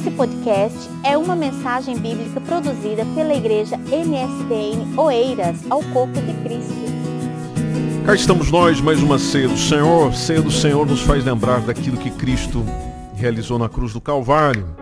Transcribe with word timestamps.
Esse 0.00 0.10
podcast 0.12 0.88
é 1.04 1.14
uma 1.14 1.36
mensagem 1.36 1.94
bíblica 1.94 2.40
produzida 2.40 3.04
pela 3.14 3.34
igreja 3.34 3.76
MSBN 3.76 4.98
Oeiras 4.98 5.70
ao 5.70 5.82
Corpo 5.92 6.14
de 6.14 6.32
Cristo. 6.42 6.72
Cá 8.06 8.14
estamos 8.14 8.50
nós, 8.50 8.80
mais 8.80 9.02
uma 9.02 9.18
ceia 9.18 9.46
do 9.46 9.58
Senhor. 9.58 10.14
Ceia 10.14 10.40
do 10.40 10.50
Senhor 10.50 10.86
nos 10.86 11.02
faz 11.02 11.22
lembrar 11.22 11.60
daquilo 11.60 11.98
que 11.98 12.10
Cristo 12.10 12.64
realizou 13.14 13.58
na 13.58 13.68
cruz 13.68 13.92
do 13.92 14.00
Calvário. 14.00 14.74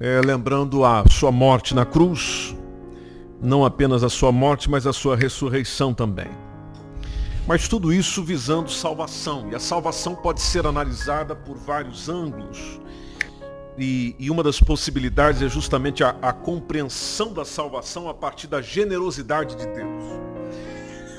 É, 0.00 0.18
lembrando 0.24 0.86
a 0.86 1.04
sua 1.10 1.30
morte 1.30 1.74
na 1.74 1.84
cruz, 1.84 2.56
não 3.42 3.62
apenas 3.62 4.02
a 4.02 4.08
sua 4.08 4.32
morte, 4.32 4.70
mas 4.70 4.86
a 4.86 4.92
sua 4.94 5.16
ressurreição 5.16 5.92
também. 5.92 6.45
Mas 7.46 7.68
tudo 7.68 7.92
isso 7.92 8.24
visando 8.24 8.68
salvação. 8.68 9.48
E 9.52 9.54
a 9.54 9.60
salvação 9.60 10.16
pode 10.16 10.40
ser 10.40 10.66
analisada 10.66 11.36
por 11.36 11.56
vários 11.56 12.08
ângulos. 12.08 12.80
E, 13.78 14.16
e 14.18 14.30
uma 14.30 14.42
das 14.42 14.58
possibilidades 14.58 15.42
é 15.42 15.48
justamente 15.48 16.02
a, 16.02 16.16
a 16.20 16.32
compreensão 16.32 17.32
da 17.32 17.44
salvação 17.44 18.08
a 18.08 18.14
partir 18.14 18.48
da 18.48 18.60
generosidade 18.60 19.54
de 19.54 19.64
Deus. 19.64 20.04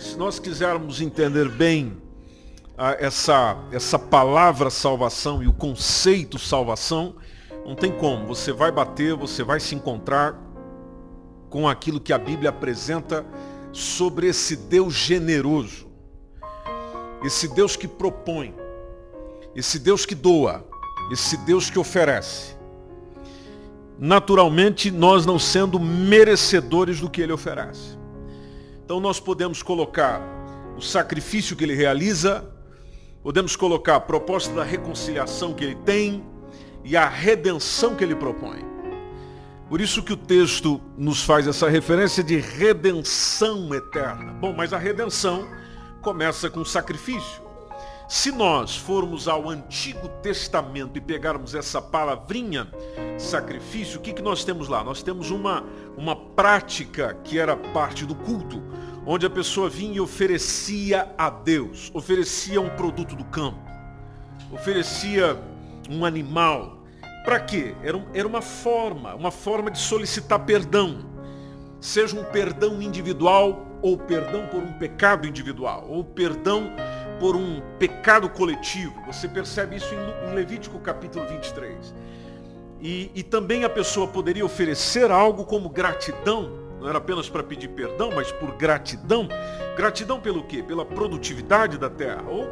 Se 0.02 0.18
nós 0.18 0.38
quisermos 0.38 1.00
entender 1.00 1.48
bem 1.48 1.96
a, 2.78 2.92
essa, 2.94 3.58
essa 3.72 3.98
palavra 3.98 4.70
salvação 4.70 5.42
e 5.42 5.48
o 5.48 5.54
conceito 5.54 6.38
salvação, 6.38 7.16
não 7.66 7.76
tem 7.76 7.92
como. 7.92 8.28
Você 8.28 8.52
vai 8.52 8.72
bater, 8.72 9.16
você 9.16 9.44
vai 9.44 9.62
se 9.62 9.76
encontrar 9.76 10.38
com 11.50 11.70
aquilo 11.70 12.02
que 12.02 12.12
a 12.12 12.18
Bíblia 12.18 12.50
apresenta 12.50 13.26
sobre 13.72 14.28
esse 14.28 14.58
Deus 14.58 14.94
generoso 14.94 15.87
esse 17.28 17.48
Deus 17.50 17.76
que 17.76 17.88
propõe, 17.88 18.56
esse 19.54 19.78
Deus 19.78 20.06
que 20.06 20.16
doa, 20.16 20.66
esse 21.12 21.36
Deus 21.38 21.70
que 21.70 21.78
oferece. 21.78 22.56
Naturalmente, 24.00 24.90
nós 24.90 25.26
não 25.26 25.38
sendo 25.38 25.78
merecedores 25.78 27.02
do 27.02 27.10
que 27.10 27.22
ele 27.22 27.34
oferece. 27.34 27.98
Então 28.84 29.02
nós 29.02 29.20
podemos 29.20 29.62
colocar 29.62 30.22
o 30.78 30.82
sacrifício 30.82 31.56
que 31.56 31.66
ele 31.66 31.76
realiza, 31.76 32.50
podemos 33.22 33.58
colocar 33.58 33.98
a 33.98 34.00
proposta 34.00 34.54
da 34.54 34.64
reconciliação 34.64 35.54
que 35.54 35.66
ele 35.66 35.76
tem 35.76 36.24
e 36.84 36.96
a 36.96 37.10
redenção 37.10 37.94
que 37.94 38.06
ele 38.06 38.16
propõe. 38.16 38.64
Por 39.68 39.82
isso 39.82 40.02
que 40.02 40.14
o 40.14 40.18
texto 40.18 40.80
nos 40.98 41.24
faz 41.24 41.46
essa 41.46 41.68
referência 41.68 42.24
de 42.24 42.38
redenção 42.38 43.76
eterna. 43.76 44.32
Bom, 44.40 44.54
mas 44.54 44.72
a 44.72 44.78
redenção 44.78 45.46
começa 46.08 46.50
com 46.50 46.64
sacrifício. 46.64 47.42
Se 48.08 48.32
nós 48.32 48.78
formos 48.78 49.28
ao 49.28 49.50
Antigo 49.50 50.08
Testamento 50.22 50.98
e 50.98 51.02
pegarmos 51.02 51.54
essa 51.54 51.82
palavrinha 51.82 52.66
sacrifício, 53.18 54.00
o 54.00 54.02
que, 54.02 54.14
que 54.14 54.22
nós 54.22 54.46
temos 54.46 54.70
lá? 54.70 54.82
Nós 54.86 55.04
temos 55.04 55.32
uma, 55.32 55.66
uma 55.98 56.16
prática 56.16 57.14
que 57.26 57.38
era 57.38 57.58
parte 57.58 58.06
do 58.06 58.16
culto, 58.16 58.64
onde 59.06 59.26
a 59.26 59.30
pessoa 59.30 59.68
vinha 59.70 59.98
e 59.98 60.00
oferecia 60.00 61.14
a 61.18 61.30
Deus, 61.30 61.92
oferecia 61.94 62.62
um 62.62 62.70
produto 62.70 63.14
do 63.14 63.26
campo, 63.26 63.60
oferecia 64.50 65.38
um 65.90 66.06
animal. 66.06 66.86
Para 67.26 67.42
quê? 67.42 67.76
Era, 67.84 68.02
era 68.14 68.26
uma 68.26 68.42
forma, 68.42 69.14
uma 69.14 69.30
forma 69.30 69.70
de 69.70 69.78
solicitar 69.78 70.40
perdão. 70.46 71.06
Seja 71.82 72.18
um 72.18 72.24
perdão 72.24 72.82
individual 72.82 73.67
ou 73.82 73.98
perdão 73.98 74.48
por 74.48 74.62
um 74.62 74.74
pecado 74.74 75.28
individual, 75.28 75.86
ou 75.88 76.04
perdão 76.04 76.72
por 77.20 77.36
um 77.36 77.62
pecado 77.80 78.30
coletivo. 78.30 78.94
Você 79.06 79.28
percebe 79.28 79.76
isso 79.76 79.94
em 79.94 80.34
Levítico 80.34 80.80
capítulo 80.80 81.26
23. 81.28 81.94
E, 82.80 83.12
e 83.16 83.24
também 83.24 83.64
a 83.64 83.70
pessoa 83.70 84.08
poderia 84.08 84.46
oferecer 84.46 85.10
algo 85.10 85.46
como 85.46 85.70
gratidão, 85.70 86.52
não 86.80 86.88
era 86.88 87.00
apenas 87.00 87.28
para 87.28 87.42
pedir 87.42 87.70
perdão, 87.70 88.12
mas 88.16 88.32
por 88.32 88.56
gratidão. 88.56 89.28
Gratidão 89.76 90.20
pelo 90.20 90.44
quê? 90.44 90.62
Pela 90.62 90.86
produtividade 90.86 91.78
da 91.78 91.90
terra. 91.90 92.24
Ou 92.28 92.48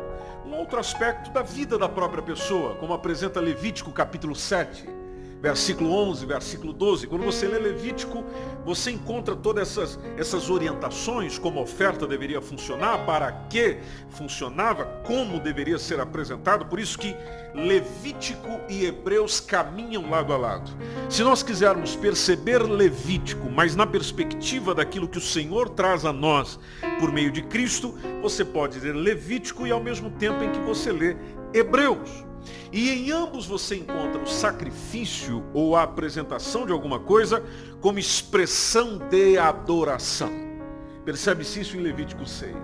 um 0.45 0.55
outro 0.55 0.79
aspecto 0.79 1.31
da 1.31 1.43
vida 1.43 1.77
da 1.77 1.87
própria 1.87 2.23
pessoa, 2.23 2.75
como 2.75 2.93
apresenta 2.93 3.39
Levítico 3.39 3.91
capítulo 3.91 4.35
7 4.35 5.04
versículo 5.45 5.91
11, 5.91 6.25
versículo 6.25 6.73
12. 6.73 7.05
Quando 7.05 7.23
você 7.23 7.47
lê 7.47 7.59
Levítico, 7.59 8.23
você 8.65 8.89
encontra 8.89 9.35
todas 9.35 9.69
essas, 9.69 9.99
essas 10.17 10.49
orientações, 10.49 11.37
como 11.37 11.59
a 11.59 11.61
oferta 11.61 12.07
deveria 12.07 12.41
funcionar, 12.41 13.05
para 13.05 13.31
que 13.47 13.77
funcionava, 14.09 14.85
como 15.05 15.39
deveria 15.39 15.77
ser 15.77 15.99
apresentado. 15.99 16.65
Por 16.65 16.79
isso 16.79 16.97
que 16.97 17.15
Levítico 17.53 18.59
e 18.67 18.85
Hebreus 18.85 19.39
caminham 19.39 20.09
lado 20.09 20.33
a 20.33 20.37
lado. 20.37 20.71
Se 21.11 21.21
nós 21.23 21.43
quisermos 21.43 21.95
perceber 21.95 22.63
Levítico, 22.63 23.47
mas 23.47 23.75
na 23.75 23.85
perspectiva 23.85 24.73
daquilo 24.73 25.07
que 25.07 25.19
o 25.19 25.21
Senhor 25.21 25.69
traz 25.69 26.05
a 26.05 26.11
nós 26.11 26.59
por 26.99 27.11
meio 27.11 27.31
de 27.31 27.43
Cristo, 27.43 27.93
você 28.19 28.43
pode 28.43 28.79
ler 28.79 28.95
Levítico 28.95 29.67
e 29.67 29.71
ao 29.71 29.79
mesmo 29.79 30.09
tempo 30.09 30.43
em 30.43 30.51
que 30.51 30.59
você 30.61 30.91
lê 30.91 31.15
Hebreus. 31.53 32.25
E 32.71 32.89
em 32.89 33.11
ambos 33.11 33.45
você 33.45 33.75
encontra 33.75 34.21
o 34.21 34.27
sacrifício 34.27 35.43
ou 35.53 35.75
a 35.75 35.83
apresentação 35.83 36.65
de 36.65 36.71
alguma 36.71 36.99
coisa 36.99 37.43
como 37.81 37.99
expressão 37.99 38.97
de 38.97 39.37
adoração. 39.37 40.31
Percebe-se 41.05 41.61
isso 41.61 41.77
em 41.77 41.81
Levítico 41.81 42.25
6. 42.25 42.55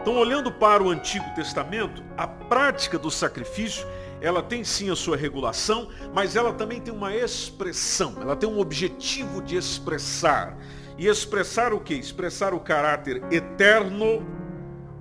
Então, 0.00 0.14
olhando 0.14 0.52
para 0.52 0.82
o 0.82 0.88
Antigo 0.88 1.24
Testamento, 1.34 2.02
a 2.16 2.28
prática 2.28 2.96
do 2.96 3.10
sacrifício, 3.10 3.86
ela 4.20 4.40
tem 4.40 4.62
sim 4.62 4.88
a 4.88 4.94
sua 4.94 5.16
regulação, 5.16 5.88
mas 6.14 6.36
ela 6.36 6.52
também 6.52 6.80
tem 6.80 6.94
uma 6.94 7.14
expressão, 7.14 8.16
ela 8.20 8.36
tem 8.36 8.48
um 8.48 8.60
objetivo 8.60 9.42
de 9.42 9.56
expressar. 9.56 10.56
E 10.96 11.08
expressar 11.08 11.72
o 11.72 11.80
que? 11.80 11.94
Expressar 11.94 12.54
o 12.54 12.60
caráter 12.60 13.20
eterno, 13.32 14.24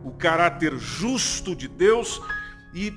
o 0.04 0.12
caráter 0.12 0.76
justo 0.80 1.56
de 1.56 1.68
Deus 1.68 2.20
e 2.74 2.92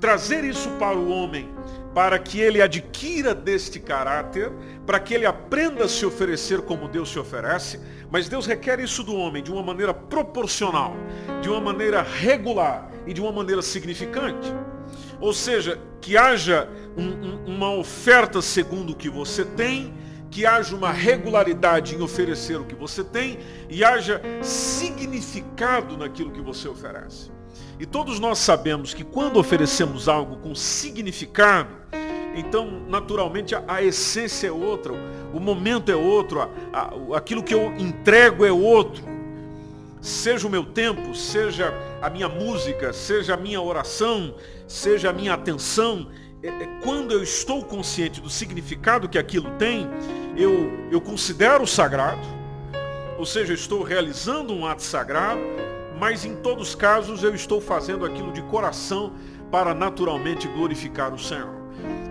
trazer 0.00 0.44
isso 0.44 0.70
para 0.72 0.96
o 0.96 1.08
homem, 1.08 1.48
para 1.94 2.18
que 2.18 2.40
ele 2.40 2.60
adquira 2.60 3.34
deste 3.34 3.78
caráter, 3.78 4.50
para 4.84 4.98
que 4.98 5.14
ele 5.14 5.24
aprenda 5.24 5.84
a 5.84 5.88
se 5.88 6.04
oferecer 6.04 6.60
como 6.62 6.88
Deus 6.88 7.10
se 7.10 7.18
oferece, 7.18 7.80
mas 8.10 8.28
Deus 8.28 8.46
requer 8.46 8.80
isso 8.80 9.02
do 9.02 9.14
homem 9.14 9.42
de 9.42 9.52
uma 9.52 9.62
maneira 9.62 9.94
proporcional, 9.94 10.96
de 11.40 11.48
uma 11.48 11.60
maneira 11.60 12.02
regular 12.02 12.90
e 13.06 13.14
de 13.14 13.20
uma 13.20 13.32
maneira 13.32 13.62
significante. 13.62 14.52
Ou 15.20 15.32
seja, 15.32 15.80
que 16.00 16.16
haja 16.16 16.68
um, 16.96 17.08
um, 17.08 17.54
uma 17.54 17.70
oferta 17.72 18.42
segundo 18.42 18.90
o 18.90 18.96
que 18.96 19.08
você 19.08 19.44
tem, 19.44 19.94
que 20.30 20.44
haja 20.44 20.74
uma 20.74 20.90
regularidade 20.90 21.94
em 21.94 22.02
oferecer 22.02 22.56
o 22.56 22.64
que 22.64 22.74
você 22.74 23.04
tem 23.04 23.38
e 23.70 23.84
haja 23.84 24.20
significado 24.42 25.96
naquilo 25.96 26.32
que 26.32 26.40
você 26.40 26.68
oferece. 26.68 27.30
E 27.84 27.86
todos 27.86 28.18
nós 28.18 28.38
sabemos 28.38 28.94
que 28.94 29.04
quando 29.04 29.38
oferecemos 29.38 30.08
algo 30.08 30.36
com 30.36 30.54
significado, 30.54 31.68
então 32.34 32.80
naturalmente 32.88 33.54
a, 33.54 33.62
a 33.68 33.82
essência 33.82 34.46
é 34.46 34.50
outra, 34.50 34.94
o 35.34 35.38
momento 35.38 35.92
é 35.92 35.94
outro, 35.94 36.40
a, 36.40 36.48
a, 36.72 37.18
aquilo 37.18 37.42
que 37.42 37.52
eu 37.52 37.74
entrego 37.76 38.42
é 38.42 38.50
outro. 38.50 39.04
Seja 40.00 40.46
o 40.48 40.50
meu 40.50 40.64
tempo, 40.64 41.14
seja 41.14 41.74
a 42.00 42.08
minha 42.08 42.26
música, 42.26 42.90
seja 42.94 43.34
a 43.34 43.36
minha 43.36 43.60
oração, 43.60 44.34
seja 44.66 45.10
a 45.10 45.12
minha 45.12 45.34
atenção, 45.34 46.08
é, 46.42 46.48
é, 46.48 46.80
quando 46.82 47.12
eu 47.12 47.22
estou 47.22 47.62
consciente 47.62 48.18
do 48.18 48.30
significado 48.30 49.10
que 49.10 49.18
aquilo 49.18 49.50
tem, 49.58 49.86
eu, 50.38 50.88
eu 50.90 51.02
considero 51.02 51.66
sagrado, 51.66 52.26
ou 53.18 53.26
seja, 53.26 53.52
estou 53.52 53.82
realizando 53.82 54.54
um 54.54 54.64
ato 54.66 54.82
sagrado, 54.82 55.42
mas 55.98 56.24
em 56.24 56.34
todos 56.36 56.68
os 56.68 56.74
casos 56.74 57.22
eu 57.22 57.34
estou 57.34 57.60
fazendo 57.60 58.04
aquilo 58.04 58.32
de 58.32 58.42
coração 58.42 59.12
para 59.50 59.74
naturalmente 59.74 60.48
glorificar 60.48 61.14
o 61.14 61.18
Senhor. 61.18 61.54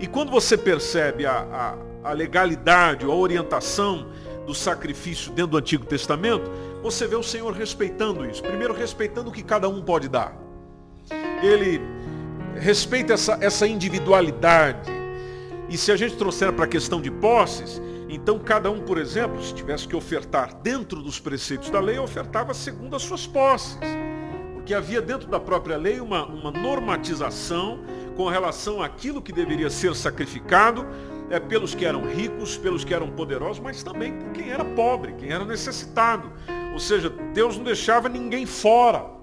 E 0.00 0.06
quando 0.06 0.30
você 0.30 0.56
percebe 0.56 1.26
a, 1.26 1.76
a, 2.02 2.10
a 2.10 2.12
legalidade, 2.12 3.04
a 3.04 3.08
orientação 3.08 4.06
do 4.46 4.54
sacrifício 4.54 5.32
dentro 5.32 5.52
do 5.52 5.58
Antigo 5.58 5.84
Testamento, 5.84 6.50
você 6.82 7.06
vê 7.06 7.16
o 7.16 7.22
Senhor 7.22 7.52
respeitando 7.52 8.24
isso. 8.26 8.42
Primeiro, 8.42 8.74
respeitando 8.74 9.30
o 9.30 9.32
que 9.32 9.42
cada 9.42 9.68
um 9.68 9.82
pode 9.82 10.08
dar. 10.08 10.36
Ele 11.42 11.80
respeita 12.56 13.14
essa, 13.14 13.38
essa 13.40 13.66
individualidade. 13.66 14.90
E 15.68 15.78
se 15.78 15.90
a 15.90 15.96
gente 15.96 16.16
trouxer 16.16 16.52
para 16.52 16.66
a 16.66 16.68
questão 16.68 17.00
de 17.00 17.10
posses, 17.10 17.80
então, 18.14 18.38
cada 18.38 18.70
um, 18.70 18.80
por 18.80 18.98
exemplo, 18.98 19.42
se 19.42 19.54
tivesse 19.54 19.88
que 19.88 19.96
ofertar 19.96 20.54
dentro 20.62 21.02
dos 21.02 21.18
preceitos 21.18 21.70
da 21.70 21.80
lei, 21.80 21.98
ofertava 21.98 22.54
segundo 22.54 22.94
as 22.94 23.02
suas 23.02 23.26
posses. 23.26 23.78
Porque 24.54 24.72
havia 24.72 25.02
dentro 25.02 25.28
da 25.28 25.40
própria 25.40 25.76
lei 25.76 26.00
uma, 26.00 26.24
uma 26.24 26.50
normatização 26.50 27.80
com 28.16 28.28
relação 28.28 28.82
àquilo 28.82 29.20
que 29.20 29.32
deveria 29.32 29.68
ser 29.68 29.94
sacrificado 29.94 30.86
é, 31.30 31.40
pelos 31.40 31.74
que 31.74 31.84
eram 31.84 32.02
ricos, 32.06 32.56
pelos 32.56 32.84
que 32.84 32.94
eram 32.94 33.10
poderosos, 33.10 33.60
mas 33.60 33.82
também 33.82 34.12
por 34.18 34.30
quem 34.32 34.50
era 34.50 34.64
pobre, 34.64 35.14
quem 35.14 35.30
era 35.30 35.44
necessitado. 35.44 36.30
Ou 36.72 36.78
seja, 36.78 37.10
Deus 37.32 37.56
não 37.56 37.64
deixava 37.64 38.08
ninguém 38.08 38.46
fora. 38.46 39.13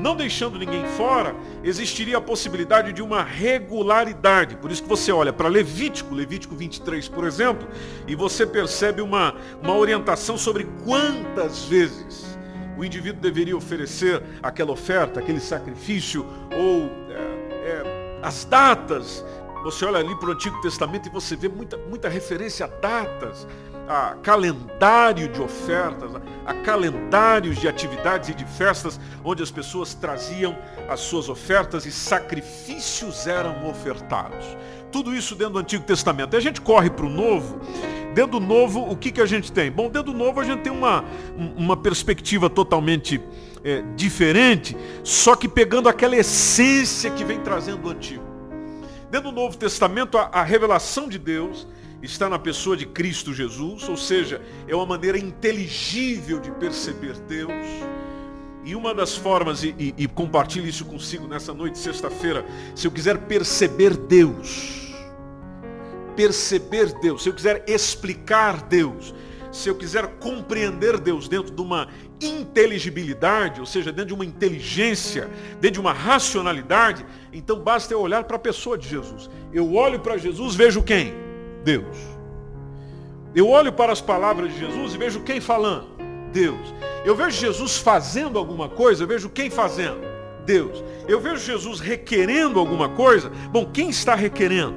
Não 0.00 0.16
deixando 0.16 0.58
ninguém 0.58 0.84
fora, 0.96 1.34
existiria 1.62 2.18
a 2.18 2.20
possibilidade 2.20 2.92
de 2.92 3.02
uma 3.02 3.22
regularidade. 3.22 4.56
Por 4.56 4.70
isso 4.70 4.82
que 4.82 4.88
você 4.88 5.10
olha 5.12 5.32
para 5.32 5.48
Levítico, 5.48 6.14
Levítico 6.14 6.54
23, 6.54 7.08
por 7.08 7.26
exemplo, 7.26 7.66
e 8.06 8.14
você 8.14 8.46
percebe 8.46 9.00
uma, 9.00 9.34
uma 9.62 9.74
orientação 9.74 10.36
sobre 10.36 10.66
quantas 10.84 11.64
vezes 11.64 12.36
o 12.76 12.84
indivíduo 12.84 13.20
deveria 13.20 13.56
oferecer 13.56 14.22
aquela 14.42 14.70
oferta, 14.70 15.20
aquele 15.20 15.40
sacrifício, 15.40 16.26
ou 16.54 16.90
é, 17.10 17.20
é, 17.52 18.20
as 18.22 18.44
datas. 18.44 19.24
Você 19.64 19.84
olha 19.84 19.98
ali 19.98 20.14
para 20.16 20.28
o 20.28 20.32
Antigo 20.32 20.60
Testamento 20.60 21.08
e 21.08 21.10
você 21.10 21.34
vê 21.34 21.48
muita, 21.48 21.76
muita 21.78 22.08
referência 22.08 22.66
a 22.66 22.68
datas, 22.68 23.48
a 23.88 24.16
calendário 24.22 25.28
de 25.28 25.40
ofertas, 25.40 26.10
a 26.44 26.54
calendários 26.54 27.58
de 27.58 27.68
atividades 27.68 28.28
e 28.28 28.34
de 28.34 28.44
festas, 28.44 29.00
onde 29.24 29.42
as 29.42 29.50
pessoas 29.50 29.94
traziam 29.94 30.56
as 30.88 31.00
suas 31.00 31.28
ofertas 31.28 31.86
e 31.86 31.92
sacrifícios 31.92 33.26
eram 33.26 33.68
ofertados. 33.68 34.44
Tudo 34.90 35.14
isso 35.14 35.34
dentro 35.34 35.54
do 35.54 35.58
Antigo 35.58 35.84
Testamento. 35.84 36.34
E 36.34 36.36
a 36.36 36.40
gente 36.40 36.60
corre 36.60 36.90
para 36.90 37.06
o 37.06 37.10
Novo. 37.10 37.60
Dentro 38.14 38.38
do 38.38 38.40
Novo, 38.40 38.80
o 38.80 38.96
que, 38.96 39.12
que 39.12 39.20
a 39.20 39.26
gente 39.26 39.52
tem? 39.52 39.70
Bom, 39.70 39.90
dentro 39.90 40.12
do 40.12 40.18
Novo 40.18 40.40
a 40.40 40.44
gente 40.44 40.62
tem 40.62 40.72
uma, 40.72 41.04
uma 41.56 41.76
perspectiva 41.76 42.48
totalmente 42.48 43.20
é, 43.62 43.82
diferente, 43.94 44.76
só 45.02 45.34
que 45.36 45.48
pegando 45.48 45.88
aquela 45.88 46.16
essência 46.16 47.10
que 47.10 47.24
vem 47.24 47.40
trazendo 47.40 47.86
o 47.86 47.90
Antigo. 47.90 48.24
Dentro 49.10 49.30
do 49.30 49.34
Novo 49.34 49.56
Testamento, 49.56 50.16
a, 50.16 50.30
a 50.32 50.42
revelação 50.42 51.08
de 51.08 51.18
Deus 51.18 51.66
está 52.02 52.28
na 52.28 52.38
pessoa 52.38 52.76
de 52.76 52.86
Cristo 52.86 53.32
Jesus, 53.32 53.88
ou 53.88 53.96
seja, 53.96 54.40
é 54.68 54.74
uma 54.74 54.86
maneira 54.86 55.18
inteligível 55.18 56.38
de 56.38 56.50
perceber 56.52 57.18
Deus. 57.20 57.52
E 58.64 58.74
uma 58.74 58.92
das 58.92 59.16
formas, 59.16 59.62
e, 59.62 59.74
e, 59.78 59.94
e 59.96 60.08
compartilhe 60.08 60.68
isso 60.68 60.84
consigo 60.84 61.28
nessa 61.28 61.54
noite, 61.54 61.78
sexta-feira, 61.78 62.44
se 62.74 62.86
eu 62.86 62.90
quiser 62.90 63.18
perceber 63.18 63.96
Deus, 63.96 64.92
perceber 66.16 66.92
Deus, 67.00 67.22
se 67.22 67.28
eu 67.28 67.32
quiser 67.32 67.64
explicar 67.68 68.62
Deus, 68.62 69.14
se 69.52 69.68
eu 69.68 69.74
quiser 69.74 70.06
compreender 70.18 70.98
Deus 70.98 71.28
dentro 71.28 71.54
de 71.54 71.62
uma 71.62 71.88
inteligibilidade, 72.20 73.60
ou 73.60 73.66
seja, 73.66 73.92
dentro 73.92 74.08
de 74.08 74.14
uma 74.14 74.24
inteligência, 74.24 75.30
dentro 75.60 75.74
de 75.74 75.80
uma 75.80 75.92
racionalidade, 75.92 77.06
então 77.32 77.60
basta 77.60 77.94
eu 77.94 78.00
olhar 78.00 78.24
para 78.24 78.36
a 78.36 78.40
pessoa 78.40 78.76
de 78.76 78.88
Jesus. 78.88 79.30
Eu 79.52 79.74
olho 79.74 80.00
para 80.00 80.18
Jesus, 80.18 80.54
vejo 80.54 80.82
quem? 80.82 81.25
Deus. 81.66 81.96
Eu 83.34 83.48
olho 83.48 83.72
para 83.72 83.92
as 83.92 84.00
palavras 84.00 84.52
de 84.52 84.60
Jesus 84.60 84.94
e 84.94 84.98
vejo 84.98 85.20
quem 85.22 85.40
falando? 85.40 85.88
Deus. 86.32 86.72
Eu 87.04 87.16
vejo 87.16 87.32
Jesus 87.32 87.76
fazendo 87.76 88.38
alguma 88.38 88.68
coisa, 88.68 89.02
eu 89.02 89.08
vejo 89.08 89.28
quem 89.28 89.50
fazendo? 89.50 89.98
Deus. 90.44 90.82
Eu 91.08 91.20
vejo 91.20 91.38
Jesus 91.38 91.80
requerendo 91.80 92.60
alguma 92.60 92.88
coisa, 92.90 93.30
bom, 93.50 93.66
quem 93.66 93.90
está 93.90 94.14
requerendo? 94.14 94.76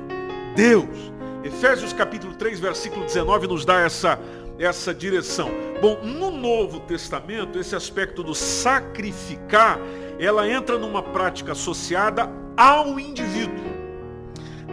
Deus. 0.55 1.13
Efésios 1.43 1.93
capítulo 1.93 2.33
3, 2.33 2.59
versículo 2.59 3.05
19 3.05 3.45
nos 3.45 3.63
dá 3.63 3.81
essa, 3.81 4.19
essa 4.57 4.91
direção. 4.91 5.51
Bom, 5.79 5.99
no 6.03 6.31
Novo 6.31 6.79
Testamento, 6.79 7.59
esse 7.59 7.75
aspecto 7.75 8.23
do 8.23 8.33
sacrificar, 8.33 9.79
ela 10.19 10.49
entra 10.49 10.79
numa 10.79 11.03
prática 11.03 11.51
associada 11.51 12.27
ao 12.57 12.99
indivíduo, 12.99 13.63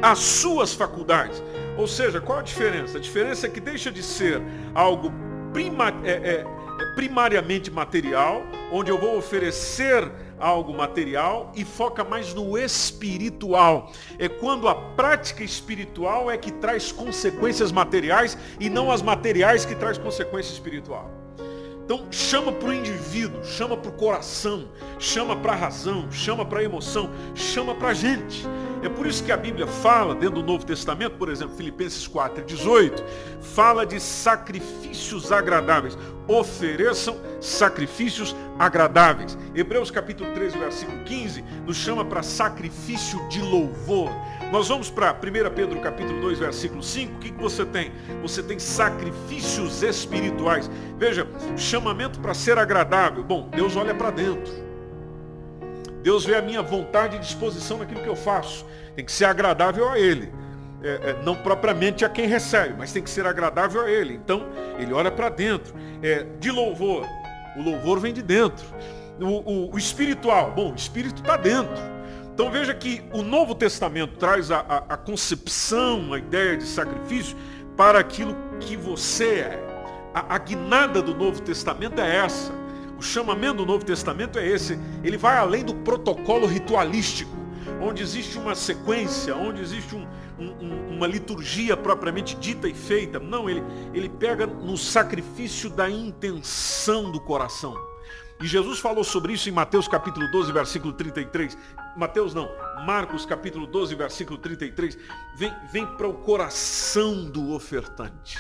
às 0.00 0.18
suas 0.18 0.72
faculdades. 0.72 1.42
Ou 1.76 1.86
seja, 1.86 2.20
qual 2.20 2.38
a 2.38 2.42
diferença? 2.42 2.98
A 2.98 3.00
diferença 3.00 3.46
é 3.46 3.50
que 3.50 3.60
deixa 3.60 3.90
de 3.90 4.02
ser 4.02 4.40
algo 4.74 5.12
prima, 5.52 5.92
é, 6.04 6.10
é, 6.10 6.46
é, 6.82 6.94
primariamente 6.94 7.70
material, 7.70 8.42
onde 8.72 8.90
eu 8.90 8.98
vou 8.98 9.16
oferecer 9.16 10.10
algo 10.38 10.74
material 10.74 11.52
e 11.54 11.64
foca 11.64 12.04
mais 12.04 12.34
no 12.34 12.58
espiritual. 12.58 13.92
É 14.18 14.28
quando 14.28 14.68
a 14.68 14.74
prática 14.74 15.42
espiritual 15.42 16.30
é 16.30 16.36
que 16.36 16.50
traz 16.50 16.92
consequências 16.92 17.72
materiais 17.72 18.36
e 18.60 18.68
não 18.68 18.90
as 18.90 19.02
materiais 19.02 19.64
que 19.64 19.74
traz 19.74 19.98
consequência 19.98 20.52
espiritual. 20.52 21.10
Então 21.86 22.08
chama 22.10 22.50
para 22.50 22.68
o 22.68 22.74
indivíduo, 22.74 23.44
chama 23.44 23.76
para 23.76 23.90
o 23.90 23.94
coração, 23.94 24.68
chama 24.98 25.36
para 25.36 25.52
a 25.52 25.56
razão, 25.56 26.10
chama 26.10 26.44
para 26.44 26.58
a 26.58 26.64
emoção, 26.64 27.08
chama 27.32 27.76
para 27.76 27.90
a 27.90 27.94
gente. 27.94 28.44
É 28.86 28.88
por 28.88 29.04
isso 29.04 29.24
que 29.24 29.32
a 29.32 29.36
Bíblia 29.36 29.66
fala, 29.66 30.14
dentro 30.14 30.40
do 30.40 30.44
Novo 30.44 30.64
Testamento, 30.64 31.16
por 31.16 31.28
exemplo, 31.28 31.56
Filipenses 31.56 32.06
4, 32.06 32.44
18, 32.44 33.04
fala 33.40 33.84
de 33.84 33.98
sacrifícios 33.98 35.32
agradáveis. 35.32 35.98
Ofereçam 36.28 37.16
sacrifícios 37.40 38.36
agradáveis. 38.56 39.36
Hebreus 39.56 39.90
capítulo 39.90 40.32
13, 40.34 40.58
versículo 40.58 41.02
15, 41.02 41.42
nos 41.66 41.76
chama 41.76 42.04
para 42.04 42.22
sacrifício 42.22 43.18
de 43.28 43.42
louvor. 43.42 44.08
Nós 44.52 44.68
vamos 44.68 44.88
para 44.88 45.10
1 45.12 45.52
Pedro 45.52 45.80
capítulo 45.80 46.20
2, 46.20 46.38
versículo 46.38 46.80
5. 46.80 47.12
O 47.12 47.18
que, 47.18 47.32
que 47.32 47.42
você 47.42 47.66
tem? 47.66 47.90
Você 48.22 48.40
tem 48.40 48.60
sacrifícios 48.60 49.82
espirituais. 49.82 50.70
Veja, 50.96 51.26
chamamento 51.56 52.20
para 52.20 52.34
ser 52.34 52.56
agradável. 52.56 53.24
Bom, 53.24 53.48
Deus 53.50 53.74
olha 53.74 53.96
para 53.96 54.12
dentro. 54.12 54.65
Deus 56.06 56.24
vê 56.24 56.36
a 56.36 56.40
minha 56.40 56.62
vontade 56.62 57.16
e 57.16 57.18
disposição 57.18 57.78
naquilo 57.78 58.00
que 58.00 58.08
eu 58.08 58.14
faço. 58.14 58.64
Tem 58.94 59.04
que 59.04 59.10
ser 59.10 59.24
agradável 59.24 59.88
a 59.88 59.98
Ele. 59.98 60.32
É, 60.80 60.88
é, 60.88 61.22
não 61.24 61.34
propriamente 61.34 62.04
a 62.04 62.08
quem 62.08 62.28
recebe, 62.28 62.76
mas 62.78 62.92
tem 62.92 63.02
que 63.02 63.10
ser 63.10 63.26
agradável 63.26 63.80
a 63.80 63.90
Ele. 63.90 64.14
Então, 64.14 64.46
Ele 64.78 64.92
olha 64.92 65.10
para 65.10 65.28
dentro. 65.28 65.74
É, 66.00 66.24
de 66.38 66.48
louvor. 66.48 67.04
O 67.56 67.60
louvor 67.60 67.98
vem 67.98 68.14
de 68.14 68.22
dentro. 68.22 68.64
O, 69.20 69.24
o, 69.24 69.74
o 69.74 69.76
espiritual. 69.76 70.52
Bom, 70.52 70.70
o 70.70 70.76
espírito 70.76 71.22
está 71.22 71.36
dentro. 71.36 71.74
Então 72.32 72.52
veja 72.52 72.72
que 72.72 73.02
o 73.12 73.22
Novo 73.22 73.52
Testamento 73.52 74.16
traz 74.16 74.52
a, 74.52 74.58
a, 74.60 74.76
a 74.90 74.96
concepção, 74.96 76.12
a 76.12 76.18
ideia 76.18 76.56
de 76.56 76.66
sacrifício 76.66 77.36
para 77.76 77.98
aquilo 77.98 78.36
que 78.60 78.76
você 78.76 79.40
é. 79.40 79.66
A, 80.14 80.36
a 80.36 80.38
guinada 80.38 81.02
do 81.02 81.16
Novo 81.16 81.42
Testamento 81.42 82.00
é 82.00 82.18
essa 82.18 82.65
o 82.98 83.02
chamamento 83.02 83.58
do 83.58 83.66
Novo 83.66 83.84
Testamento 83.84 84.38
é 84.38 84.46
esse. 84.46 84.78
Ele 85.04 85.16
vai 85.16 85.36
além 85.36 85.64
do 85.64 85.74
protocolo 85.74 86.46
ritualístico, 86.46 87.30
onde 87.80 88.02
existe 88.02 88.38
uma 88.38 88.54
sequência, 88.54 89.36
onde 89.36 89.60
existe 89.60 89.94
um, 89.94 90.06
um, 90.38 90.96
uma 90.96 91.06
liturgia 91.06 91.76
propriamente 91.76 92.36
dita 92.36 92.68
e 92.68 92.74
feita. 92.74 93.18
Não, 93.18 93.48
ele, 93.48 93.62
ele 93.92 94.08
pega 94.08 94.46
no 94.46 94.76
sacrifício 94.76 95.68
da 95.68 95.88
intenção 95.90 97.10
do 97.10 97.20
coração. 97.20 97.76
E 98.40 98.46
Jesus 98.46 98.78
falou 98.78 99.02
sobre 99.02 99.32
isso 99.32 99.48
em 99.48 99.52
Mateus 99.52 99.88
capítulo 99.88 100.30
12, 100.30 100.52
versículo 100.52 100.92
33. 100.92 101.56
Mateus 101.96 102.34
não, 102.34 102.50
Marcos 102.84 103.24
capítulo 103.24 103.66
12, 103.66 103.94
versículo 103.94 104.38
33. 104.38 104.98
Vem, 105.34 105.52
vem 105.72 105.86
para 105.86 106.06
o 106.06 106.12
coração 106.12 107.24
do 107.24 107.54
ofertante. 107.54 108.38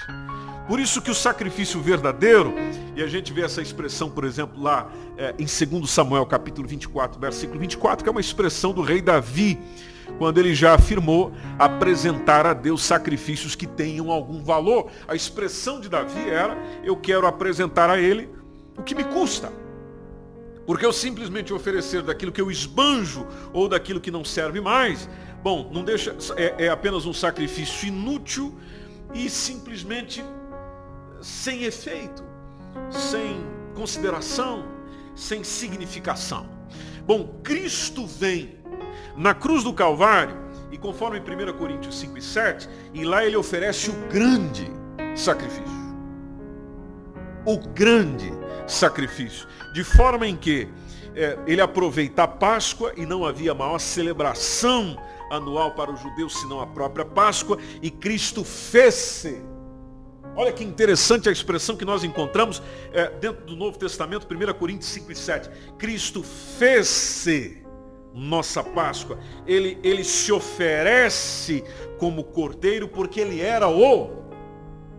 Por 0.68 0.78
isso 0.78 1.00
que 1.00 1.10
o 1.10 1.14
sacrifício 1.14 1.80
verdadeiro, 1.80 2.52
e 2.94 3.02
a 3.02 3.06
gente 3.06 3.32
vê 3.32 3.42
essa 3.42 3.62
expressão, 3.62 4.10
por 4.10 4.24
exemplo, 4.24 4.62
lá 4.62 4.90
é, 5.16 5.34
em 5.38 5.46
2 5.46 5.88
Samuel 5.88 6.26
capítulo 6.26 6.68
24, 6.68 7.18
versículo 7.18 7.58
24, 7.58 8.04
que 8.04 8.08
é 8.08 8.12
uma 8.12 8.20
expressão 8.20 8.72
do 8.72 8.82
rei 8.82 9.00
Davi, 9.00 9.58
quando 10.18 10.38
ele 10.38 10.54
já 10.54 10.74
afirmou 10.74 11.32
apresentar 11.58 12.46
a 12.46 12.52
Deus 12.52 12.84
sacrifícios 12.84 13.54
que 13.54 13.66
tenham 13.66 14.10
algum 14.10 14.42
valor. 14.42 14.90
A 15.08 15.14
expressão 15.14 15.80
de 15.80 15.88
Davi 15.88 16.28
era, 16.28 16.56
eu 16.84 16.96
quero 16.96 17.26
apresentar 17.26 17.88
a 17.88 17.98
ele 17.98 18.28
o 18.76 18.82
que 18.82 18.94
me 18.94 19.04
custa. 19.04 19.65
Porque 20.66 20.84
eu 20.84 20.92
simplesmente 20.92 21.52
oferecer 21.52 22.02
daquilo 22.02 22.32
que 22.32 22.40
eu 22.40 22.50
esbanjo 22.50 23.26
ou 23.52 23.68
daquilo 23.68 24.00
que 24.00 24.10
não 24.10 24.24
serve 24.24 24.60
mais, 24.60 25.08
bom, 25.42 25.70
não 25.72 25.84
deixa 25.84 26.16
é, 26.36 26.66
é 26.66 26.68
apenas 26.68 27.06
um 27.06 27.12
sacrifício 27.12 27.86
inútil 27.86 28.58
e 29.14 29.30
simplesmente 29.30 30.24
sem 31.22 31.62
efeito, 31.64 32.24
sem 32.90 33.40
consideração, 33.74 34.66
sem 35.14 35.44
significação. 35.44 36.48
Bom, 37.06 37.40
Cristo 37.42 38.06
vem 38.06 38.56
na 39.16 39.32
cruz 39.34 39.62
do 39.62 39.72
Calvário, 39.72 40.36
e 40.70 40.76
conforme 40.76 41.20
1 41.20 41.56
Coríntios 41.56 41.98
5 42.00 42.18
e 42.18 42.22
7, 42.22 42.68
e 42.92 43.04
lá 43.04 43.24
ele 43.24 43.36
oferece 43.36 43.88
o 43.88 43.94
grande 44.08 44.70
sacrifício. 45.14 45.85
O 47.46 47.58
grande 47.58 48.32
sacrifício 48.66 49.46
de 49.72 49.84
forma 49.84 50.26
em 50.26 50.36
que 50.36 50.68
é, 51.14 51.38
ele 51.46 51.60
aproveita 51.60 52.24
a 52.24 52.28
Páscoa 52.28 52.92
e 52.96 53.06
não 53.06 53.24
havia 53.24 53.54
maior 53.54 53.78
celebração 53.78 54.96
anual 55.30 55.72
para 55.72 55.90
os 55.90 56.00
judeus 56.00 56.38
senão 56.40 56.60
a 56.60 56.66
própria 56.66 57.04
Páscoa, 57.04 57.58
e 57.82 57.90
Cristo 57.90 58.44
fez-se. 58.44 59.42
Olha 60.34 60.52
que 60.52 60.62
interessante 60.62 61.28
a 61.28 61.32
expressão 61.32 61.76
que 61.76 61.84
nós 61.84 62.04
encontramos 62.04 62.62
é, 62.92 63.08
dentro 63.10 63.46
do 63.46 63.56
Novo 63.56 63.78
Testamento, 63.78 64.26
1 64.30 64.52
Coríntios 64.54 64.90
5 64.90 65.12
e 65.12 65.16
7. 65.16 65.50
Cristo 65.78 66.22
fez-se 66.22 67.64
nossa 68.12 68.62
Páscoa. 68.62 69.18
Ele, 69.46 69.78
ele 69.82 70.04
se 70.04 70.30
oferece 70.32 71.64
como 71.98 72.24
cordeiro 72.24 72.88
porque 72.88 73.20
ele 73.20 73.40
era 73.40 73.68
o 73.68 74.10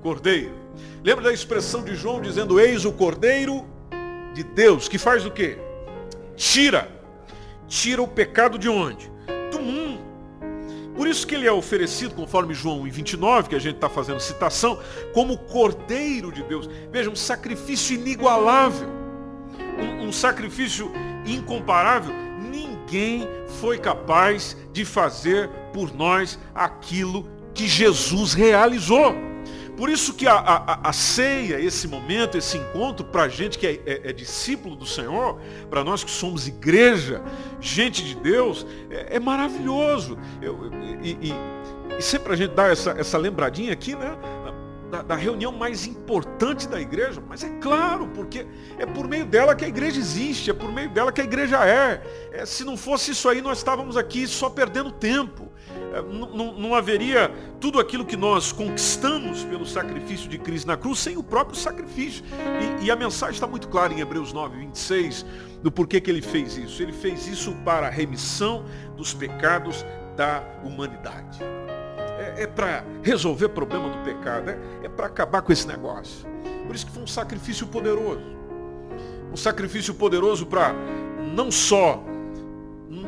cordeiro. 0.01 0.66
Lembra 1.03 1.25
da 1.25 1.33
expressão 1.33 1.83
de 1.83 1.95
João 1.95 2.21
dizendo, 2.21 2.59
eis 2.59 2.85
o 2.85 2.91
cordeiro 2.91 3.65
de 4.33 4.43
Deus, 4.43 4.87
que 4.87 4.97
faz 4.97 5.25
o 5.25 5.31
quê? 5.31 5.57
Tira 6.35 6.97
tira 7.67 8.01
o 8.01 8.07
pecado 8.07 8.57
de 8.57 8.69
onde? 8.69 9.11
Do 9.51 9.59
mundo. 9.59 10.01
Por 10.95 11.07
isso 11.07 11.27
que 11.27 11.35
ele 11.35 11.45
é 11.45 11.51
oferecido, 11.51 12.15
conforme 12.15 12.53
João 12.53 12.83
29, 12.83 13.49
que 13.49 13.55
a 13.55 13.59
gente 13.59 13.75
está 13.75 13.87
fazendo 13.87 14.19
citação, 14.19 14.79
como 15.13 15.37
Cordeiro 15.37 16.31
de 16.31 16.41
Deus. 16.41 16.67
Veja, 16.91 17.09
um 17.09 17.15
sacrifício 17.15 17.93
inigualável. 17.93 18.89
Um, 19.79 20.07
um 20.07 20.11
sacrifício 20.11 20.91
incomparável. 21.25 22.15
Ninguém 22.49 23.27
foi 23.59 23.77
capaz 23.77 24.57
de 24.73 24.83
fazer 24.83 25.49
por 25.71 25.93
nós 25.93 26.39
aquilo 26.55 27.29
que 27.53 27.67
Jesus 27.67 28.33
realizou. 28.33 29.15
Por 29.77 29.89
isso 29.89 30.15
que 30.15 30.27
a, 30.27 30.33
a, 30.33 30.89
a 30.89 30.91
ceia, 30.91 31.59
esse 31.59 31.87
momento, 31.87 32.35
esse 32.35 32.57
encontro, 32.57 33.05
para 33.05 33.23
a 33.23 33.29
gente 33.29 33.59
que 33.59 33.67
é, 33.67 33.73
é, 33.85 34.09
é, 34.09 34.11
discípulo 34.11 34.75
do 34.75 34.87
Senhor, 34.87 35.39
para 35.69 35.83
nós 35.83 36.03
que 36.03 36.09
somos 36.09 36.47
igreja, 36.47 37.21
gente 37.61 38.03
de 38.03 38.15
Deus, 38.15 38.65
é, 38.89 39.17
é 39.17 39.19
maravilhoso. 39.19 40.17
Eu, 40.41 40.71
e, 41.03 41.11
e, 41.11 41.33
e, 41.95 42.01
sempre 42.01 42.33
a 42.33 42.35
gente 42.35 42.55
dá 42.55 42.69
essa, 42.69 42.95
essa 42.97 43.19
lembradinha 43.19 43.71
aqui, 43.71 43.95
né? 43.95 44.17
Da, 44.89 45.01
da, 45.01 45.15
reunião 45.15 45.51
mais 45.51 45.85
importante 45.85 46.65
da 46.65 46.79
igreja, 46.79 47.21
mas 47.27 47.43
é 47.43 47.49
claro, 47.59 48.07
porque 48.15 48.47
é 48.79 48.85
por 48.85 49.05
meio 49.05 49.25
dela 49.25 49.53
que 49.53 49.65
a 49.65 49.67
igreja 49.67 49.99
existe, 49.99 50.49
é 50.49 50.53
por 50.53 50.71
meio 50.71 50.89
dela 50.89 51.11
que 51.11 51.19
a 51.19 51.25
igreja 51.25 51.67
é. 51.67 52.01
é 52.31 52.45
se 52.45 52.63
não 52.63 52.77
fosse 52.77 53.11
isso 53.11 53.27
aí, 53.27 53.41
nós 53.41 53.57
estávamos 53.57 53.97
aqui 53.97 54.25
só 54.25 54.49
perdendo 54.49 54.89
tempo. 54.89 55.51
É, 55.93 56.01
não, 56.01 56.75
haveria 56.75 57.31
tudo 57.59 57.79
aquilo 57.79 58.05
que 58.05 58.17
nós 58.17 58.51
conquistamos 58.51 59.43
pelo 59.43 59.65
sacrifício 59.65 60.29
de 60.29 60.37
Cristo 60.37 60.67
na 60.67 60.77
cruz 60.77 60.99
sem 60.99 61.17
o 61.17 61.23
próprio 61.23 61.57
sacrifício. 61.57 62.23
E, 62.81 62.85
e 62.85 62.91
a 62.91 62.95
mensagem 62.95 63.35
está 63.35 63.47
muito 63.47 63.67
clara 63.67 63.93
em 63.93 63.99
Hebreus 63.99 64.33
9, 64.33 64.57
26, 64.57 65.25
do 65.61 65.71
porquê 65.71 66.01
que 66.01 66.09
ele 66.09 66.21
fez 66.21 66.57
isso. 66.57 66.81
Ele 66.81 66.93
fez 66.93 67.27
isso 67.27 67.53
para 67.63 67.87
a 67.87 67.89
remissão 67.89 68.65
dos 68.95 69.13
pecados 69.13 69.85
da 70.15 70.43
humanidade. 70.63 71.39
É, 72.19 72.43
é 72.43 72.47
para 72.47 72.83
resolver 73.03 73.45
o 73.45 73.49
problema 73.49 73.89
do 73.89 73.97
pecado, 74.03 74.49
é, 74.49 74.59
é 74.83 74.89
para 74.89 75.07
acabar 75.07 75.41
com 75.41 75.51
esse 75.51 75.67
negócio. 75.67 76.27
Por 76.65 76.75
isso 76.75 76.85
que 76.85 76.91
foi 76.91 77.03
um 77.03 77.07
sacrifício 77.07 77.67
poderoso. 77.67 78.35
Um 79.31 79.37
sacrifício 79.37 79.93
poderoso 79.93 80.45
para 80.45 80.73
não 81.35 81.51
só 81.51 82.03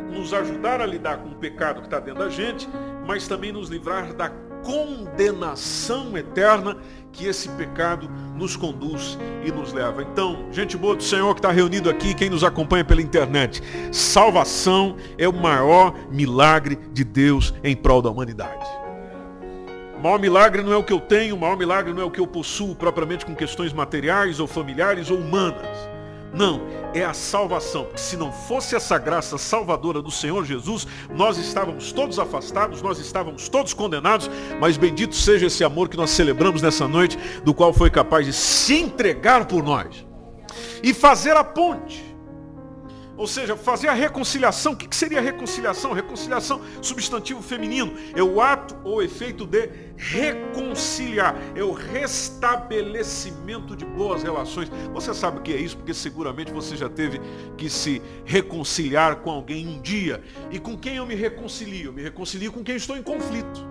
nos 0.09 0.33
ajudar 0.33 0.81
a 0.81 0.85
lidar 0.85 1.17
com 1.17 1.29
o 1.29 1.35
pecado 1.35 1.81
que 1.81 1.87
está 1.87 1.99
dentro 1.99 2.23
da 2.23 2.29
gente, 2.29 2.67
mas 3.05 3.27
também 3.27 3.51
nos 3.51 3.69
livrar 3.69 4.13
da 4.13 4.29
condenação 4.63 6.17
eterna 6.17 6.77
que 7.11 7.25
esse 7.25 7.49
pecado 7.49 8.09
nos 8.35 8.55
conduz 8.55 9.17
e 9.43 9.51
nos 9.51 9.73
leva. 9.73 10.03
Então, 10.03 10.45
gente 10.51 10.77
boa 10.77 10.95
do 10.95 11.03
Senhor 11.03 11.33
que 11.33 11.39
está 11.39 11.51
reunido 11.51 11.89
aqui, 11.89 12.13
quem 12.13 12.29
nos 12.29 12.43
acompanha 12.43 12.85
pela 12.85 13.01
internet, 13.01 13.63
salvação 13.91 14.95
é 15.17 15.27
o 15.27 15.33
maior 15.33 15.93
milagre 16.11 16.77
de 16.91 17.03
Deus 17.03 17.53
em 17.63 17.75
prol 17.75 18.01
da 18.01 18.09
humanidade. 18.09 18.65
O 19.97 20.01
maior 20.01 20.19
milagre 20.19 20.63
não 20.63 20.71
é 20.71 20.77
o 20.77 20.83
que 20.83 20.93
eu 20.93 20.99
tenho, 20.99 21.35
o 21.35 21.39
maior 21.39 21.57
milagre 21.57 21.93
não 21.93 22.03
é 22.03 22.05
o 22.05 22.11
que 22.11 22.21
eu 22.21 22.27
possuo 22.27 22.73
propriamente 22.73 23.25
com 23.25 23.35
questões 23.35 23.73
materiais 23.73 24.39
ou 24.39 24.47
familiares 24.47 25.11
ou 25.11 25.17
humanas. 25.17 25.88
Não, 26.33 26.61
é 26.93 27.03
a 27.03 27.13
salvação. 27.13 27.85
Porque 27.85 27.99
se 27.99 28.17
não 28.17 28.31
fosse 28.31 28.75
essa 28.75 28.97
graça 28.97 29.37
salvadora 29.37 30.01
do 30.01 30.11
Senhor 30.11 30.45
Jesus, 30.45 30.87
nós 31.09 31.37
estávamos 31.37 31.91
todos 31.91 32.19
afastados, 32.19 32.81
nós 32.81 32.99
estávamos 32.99 33.49
todos 33.49 33.73
condenados, 33.73 34.29
mas 34.59 34.77
bendito 34.77 35.15
seja 35.15 35.47
esse 35.47 35.63
amor 35.63 35.89
que 35.89 35.97
nós 35.97 36.09
celebramos 36.09 36.61
nessa 36.61 36.87
noite, 36.87 37.17
do 37.43 37.53
qual 37.53 37.73
foi 37.73 37.89
capaz 37.89 38.25
de 38.25 38.33
se 38.33 38.75
entregar 38.75 39.45
por 39.45 39.63
nós 39.63 40.05
e 40.83 40.93
fazer 40.93 41.35
a 41.35 41.43
ponte 41.43 42.08
ou 43.19 43.27
seja, 43.27 43.57
fazer 43.57 43.89
a 43.89 43.93
reconciliação. 43.93 44.71
O 44.71 44.77
que 44.77 44.95
seria 44.95 45.19
reconciliação? 45.19 45.91
Reconciliação, 45.91 46.61
substantivo 46.81 47.41
feminino, 47.41 47.93
é 48.15 48.23
o 48.23 48.39
ato 48.39 48.77
ou 48.81 49.03
efeito 49.03 49.45
de 49.45 49.69
reconciliar, 49.97 51.35
é 51.53 51.61
o 51.61 51.73
restabelecimento 51.73 53.75
de 53.75 53.83
boas 53.83 54.23
relações. 54.23 54.71
Você 54.93 55.13
sabe 55.13 55.39
o 55.39 55.41
que 55.41 55.51
é 55.51 55.57
isso? 55.57 55.75
Porque 55.75 55.93
seguramente 55.93 56.53
você 56.53 56.77
já 56.77 56.87
teve 56.87 57.19
que 57.57 57.69
se 57.69 58.01
reconciliar 58.23 59.17
com 59.17 59.31
alguém 59.31 59.67
um 59.67 59.81
dia. 59.81 60.23
E 60.49 60.57
com 60.57 60.77
quem 60.77 60.95
eu 60.95 61.05
me 61.05 61.13
reconcilio? 61.13 61.89
Eu 61.89 61.93
me 61.93 62.01
reconcilio 62.01 62.53
com 62.53 62.63
quem 62.63 62.77
estou 62.77 62.95
em 62.95 63.03
conflito. 63.03 63.67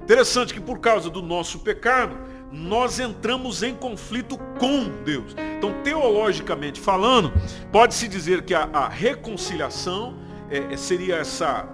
Interessante 0.00 0.54
que 0.54 0.60
por 0.60 0.78
causa 0.78 1.10
do 1.10 1.20
nosso 1.20 1.58
pecado, 1.58 2.16
nós 2.52 3.00
entramos 3.00 3.62
em 3.62 3.74
conflito 3.74 4.36
com 4.58 5.02
Deus. 5.04 5.34
Então, 5.56 5.82
teologicamente 5.82 6.78
falando, 6.78 7.32
pode-se 7.72 8.06
dizer 8.06 8.42
que 8.42 8.54
a, 8.54 8.68
a 8.72 8.88
reconciliação 8.88 10.14
é, 10.50 10.74
é 10.74 10.76
seria 10.76 11.16
essa 11.16 11.66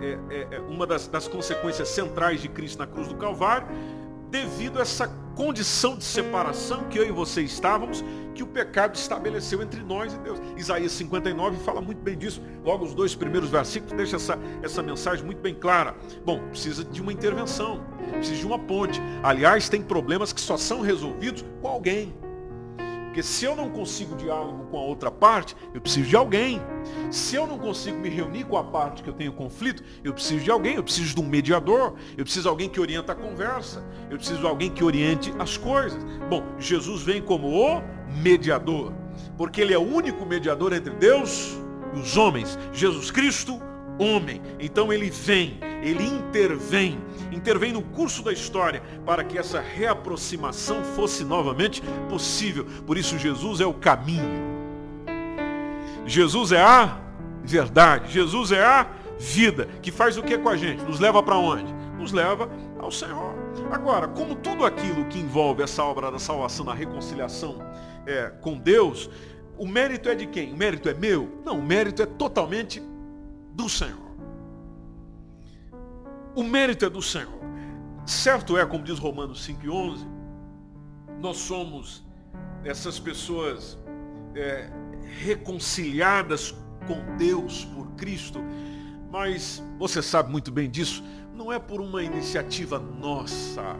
é, 0.00 0.18
é, 0.30 0.56
é, 0.56 0.60
uma 0.60 0.86
das, 0.86 1.06
das 1.06 1.28
consequências 1.28 1.88
centrais 1.88 2.40
de 2.40 2.48
Cristo 2.48 2.78
na 2.78 2.86
cruz 2.86 3.08
do 3.08 3.16
Calvário, 3.16 3.68
devido 4.30 4.78
a 4.78 4.82
essa 4.82 5.08
condição 5.36 5.96
de 5.96 6.02
separação 6.02 6.84
que 6.84 6.98
eu 6.98 7.06
e 7.06 7.12
você 7.12 7.42
estávamos, 7.42 8.02
que 8.34 8.42
o 8.42 8.46
pecado 8.46 8.96
estabeleceu 8.96 9.62
entre 9.62 9.82
nós 9.82 10.14
e 10.14 10.18
Deus. 10.18 10.40
Isaías 10.56 10.92
59 10.92 11.58
fala 11.58 11.80
muito 11.80 12.00
bem 12.00 12.16
disso. 12.16 12.42
Logo 12.64 12.84
os 12.84 12.94
dois 12.94 13.14
primeiros 13.14 13.50
versículos 13.50 13.94
deixa 13.94 14.16
essa, 14.16 14.38
essa 14.62 14.82
mensagem 14.82 15.24
muito 15.24 15.40
bem 15.40 15.54
clara. 15.54 15.94
Bom, 16.24 16.40
precisa 16.48 16.82
de 16.82 17.02
uma 17.02 17.12
intervenção, 17.12 17.84
precisa 18.12 18.40
de 18.40 18.46
uma 18.46 18.58
ponte. 18.58 19.00
Aliás, 19.22 19.68
tem 19.68 19.82
problemas 19.82 20.32
que 20.32 20.40
só 20.40 20.56
são 20.56 20.80
resolvidos 20.80 21.44
com 21.60 21.68
alguém. 21.68 22.14
Porque 23.16 23.26
se 23.26 23.46
eu 23.46 23.56
não 23.56 23.70
consigo 23.70 24.14
diálogo 24.14 24.66
com 24.66 24.76
a 24.76 24.82
outra 24.82 25.10
parte, 25.10 25.56
eu 25.72 25.80
preciso 25.80 26.06
de 26.06 26.14
alguém. 26.14 26.60
Se 27.10 27.34
eu 27.34 27.46
não 27.46 27.58
consigo 27.58 27.96
me 27.96 28.10
reunir 28.10 28.44
com 28.44 28.58
a 28.58 28.64
parte 28.64 29.02
que 29.02 29.08
eu 29.08 29.14
tenho 29.14 29.32
conflito, 29.32 29.82
eu 30.04 30.12
preciso 30.12 30.44
de 30.44 30.50
alguém, 30.50 30.74
eu 30.74 30.84
preciso 30.84 31.14
de 31.14 31.22
um 31.22 31.26
mediador, 31.26 31.94
eu 32.14 32.24
preciso 32.24 32.42
de 32.42 32.48
alguém 32.48 32.68
que 32.68 32.78
orienta 32.78 33.12
a 33.12 33.14
conversa, 33.14 33.82
eu 34.10 34.18
preciso 34.18 34.40
de 34.40 34.46
alguém 34.46 34.70
que 34.70 34.84
oriente 34.84 35.32
as 35.38 35.56
coisas. 35.56 36.04
Bom, 36.28 36.44
Jesus 36.58 37.00
vem 37.04 37.22
como 37.22 37.48
o 37.48 37.82
mediador, 38.22 38.92
porque 39.38 39.62
ele 39.62 39.72
é 39.72 39.78
o 39.78 39.94
único 39.94 40.26
mediador 40.26 40.74
entre 40.74 40.92
Deus 40.92 41.56
e 41.94 42.00
os 42.00 42.18
homens. 42.18 42.58
Jesus 42.70 43.10
Cristo, 43.10 43.58
homem. 43.98 44.42
Então 44.60 44.92
ele 44.92 45.08
vem, 45.08 45.58
ele 45.82 46.04
intervém, 46.04 46.98
intervém 47.32 47.72
no 47.72 47.82
curso 47.82 48.22
da 48.22 48.32
história 48.32 48.82
para 49.04 49.24
que 49.24 49.38
essa 49.38 49.60
reaproximação 49.60 50.82
fosse 50.82 51.24
novamente 51.24 51.82
possível. 52.08 52.66
Por 52.86 52.96
isso 52.96 53.18
Jesus 53.18 53.60
é 53.60 53.66
o 53.66 53.74
caminho. 53.74 54.56
Jesus 56.06 56.52
é 56.52 56.60
a 56.60 56.98
verdade. 57.42 58.12
Jesus 58.12 58.52
é 58.52 58.64
a 58.64 58.86
vida, 59.18 59.66
que 59.82 59.90
faz 59.90 60.16
o 60.16 60.22
que 60.22 60.36
com 60.36 60.48
a 60.48 60.56
gente? 60.56 60.82
Nos 60.82 61.00
leva 61.00 61.22
para 61.22 61.36
onde? 61.36 61.72
Nos 61.98 62.12
leva 62.12 62.50
ao 62.78 62.90
Senhor. 62.90 63.34
Agora, 63.70 64.06
como 64.06 64.34
tudo 64.34 64.64
aquilo 64.64 65.06
que 65.06 65.18
envolve 65.18 65.62
essa 65.62 65.82
obra 65.82 66.10
da 66.10 66.18
salvação, 66.18 66.64
da 66.64 66.74
reconciliação 66.74 67.58
é, 68.06 68.30
com 68.40 68.58
Deus, 68.58 69.10
o 69.56 69.66
mérito 69.66 70.08
é 70.08 70.14
de 70.14 70.26
quem? 70.26 70.52
O 70.52 70.56
mérito 70.56 70.88
é 70.88 70.94
meu? 70.94 71.40
Não, 71.44 71.58
o 71.58 71.62
mérito 71.62 72.02
é 72.02 72.06
totalmente 72.06 72.82
do 73.52 73.68
Senhor. 73.68 74.05
O 76.36 76.42
mérito 76.44 76.84
é 76.84 76.90
do 76.90 77.00
Senhor. 77.00 77.40
Certo 78.04 78.58
é, 78.58 78.66
como 78.66 78.84
diz 78.84 78.98
Romanos 78.98 79.48
5,11, 79.48 80.06
nós 81.18 81.38
somos 81.38 82.04
essas 82.62 82.98
pessoas 82.98 83.78
é, 84.34 84.68
reconciliadas 85.18 86.54
com 86.86 87.16
Deus 87.16 87.64
por 87.64 87.86
Cristo, 87.92 88.38
mas 89.10 89.64
você 89.78 90.02
sabe 90.02 90.30
muito 90.30 90.52
bem 90.52 90.68
disso, 90.68 91.02
não 91.34 91.50
é 91.50 91.58
por 91.58 91.80
uma 91.80 92.02
iniciativa 92.02 92.78
nossa. 92.78 93.74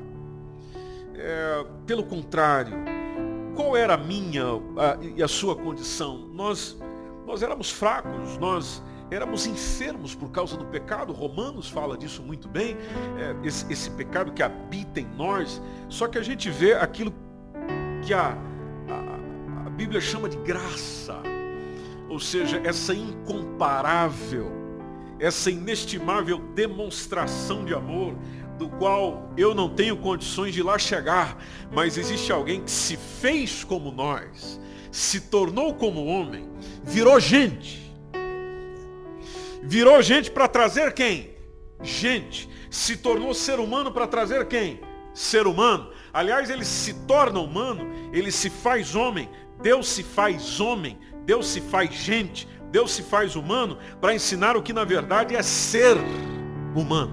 É, 1.15 1.67
pelo 1.87 2.05
contrário, 2.05 2.73
qual 3.55 3.77
era 3.77 3.93
a 3.93 3.99
minha 3.99 4.45
a, 4.79 5.05
e 5.15 5.23
a 5.23 5.29
sua 5.29 5.55
condição? 5.55 6.27
Nós, 6.33 6.75
nós 7.27 7.43
éramos 7.43 7.71
fracos, 7.71 8.39
nós 8.39 8.83
éramos 9.11 9.47
enfermos 9.47 10.15
por 10.15 10.31
causa 10.31 10.57
do 10.57 10.65
pecado. 10.65 11.13
Romanos 11.13 11.69
fala 11.69 11.97
disso 11.97 12.23
muito 12.23 12.49
bem, 12.49 12.77
é, 13.19 13.47
esse, 13.47 13.71
esse, 13.73 13.91
pecado 13.91 14.33
que 14.33 14.43
habita 14.43 15.01
em 15.01 15.09
nós. 15.17 15.63
Só 15.89 16.09
que 16.09 16.19
a 16.19 16.23
gente 16.23 16.51
vê 16.51 16.75
aquilo 16.75 17.13
que 18.05 18.13
a, 18.13 18.37
a, 18.89 19.67
a 19.67 19.71
Bíblia 19.71 20.01
chama 20.01 20.29
de 20.29 20.37
graça, 20.39 21.17
ou 22.09 22.19
seja, 22.19 22.61
essa 22.65 22.95
incomparável, 22.95 24.51
essa 25.19 25.51
inestimável 25.51 26.39
demonstração 26.55 27.65
de 27.65 27.75
amor, 27.75 28.17
do 28.59 28.69
qual 28.69 29.31
eu 29.37 29.55
não 29.55 29.69
tenho 29.69 29.97
condições 29.99 30.55
de 30.55 30.63
lá 30.63 30.79
chegar, 30.79 31.37
mas 31.71 31.99
existe 31.99 32.33
alguém 32.33 32.63
que 32.63 32.71
se 32.71 32.97
fez 32.97 33.63
como 33.63 33.93
nós, 33.93 34.59
se 34.91 35.21
tornou 35.21 35.75
como 35.75 36.07
homem, 36.07 36.49
virou 36.83 37.21
gente 37.21 37.86
Virou 39.67 40.01
gente 40.01 40.31
para 40.31 40.47
trazer 40.47 40.93
quem? 40.93 41.35
Gente. 41.83 42.49
Se 42.71 42.97
tornou 42.97 43.35
ser 43.35 43.59
humano 43.59 43.91
para 43.91 44.07
trazer 44.07 44.47
quem? 44.47 44.81
Ser 45.13 45.45
humano. 45.45 45.91
Aliás, 46.13 46.49
ele 46.51 46.65
se 46.65 46.95
torna 47.05 47.41
humano, 47.41 47.91
ele 48.13 48.31
se 48.31 48.49
faz 48.49 48.95
homem. 48.95 49.29
Deus 49.61 49.89
se 49.89 50.05
faz 50.05 50.61
homem. 50.61 50.97
Deus 51.25 51.49
se 51.49 51.61
faz 51.61 51.93
gente. 51.93 52.47
Deus 52.71 52.93
se 52.93 53.03
faz 53.03 53.35
humano 53.35 53.77
para 54.01 54.15
ensinar 54.15 54.57
o 54.57 54.63
que 54.63 54.73
na 54.73 54.85
verdade 54.85 55.35
é 55.35 55.43
ser 55.43 55.97
humano. 56.75 57.13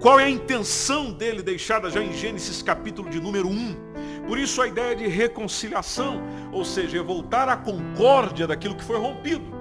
Qual 0.00 0.18
é 0.18 0.24
a 0.24 0.30
intenção 0.30 1.12
dele 1.12 1.40
deixada 1.40 1.88
já 1.88 2.02
em 2.02 2.12
Gênesis 2.12 2.62
capítulo 2.62 3.08
de 3.08 3.20
número 3.20 3.48
1? 3.48 4.26
Por 4.26 4.38
isso 4.38 4.60
a 4.60 4.66
ideia 4.66 4.96
de 4.96 5.06
reconciliação, 5.06 6.20
ou 6.52 6.64
seja, 6.64 6.98
é 6.98 7.02
voltar 7.02 7.48
à 7.48 7.56
concórdia 7.56 8.46
daquilo 8.46 8.74
que 8.74 8.84
foi 8.84 8.98
rompido 8.98 9.55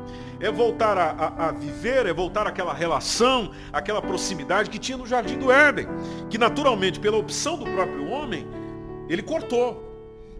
é 0.45 0.51
voltar 0.51 0.95
a, 0.95 1.09
a, 1.11 1.47
a, 1.47 1.51
viver, 1.51 2.05
é 2.05 2.13
voltar 2.13 2.45
àquela 2.45 2.71
relação, 2.71 3.51
aquela 3.73 3.99
proximidade 3.99 4.69
que 4.69 4.77
tinha 4.77 4.97
no 4.97 5.05
Jardim 5.05 5.39
do 5.39 5.51
Éden, 5.51 5.87
que 6.29 6.37
naturalmente, 6.37 6.99
pela 6.99 7.17
opção 7.17 7.57
do 7.57 7.65
próprio 7.65 8.07
homem, 8.09 8.47
ele 9.09 9.23
cortou. 9.23 9.83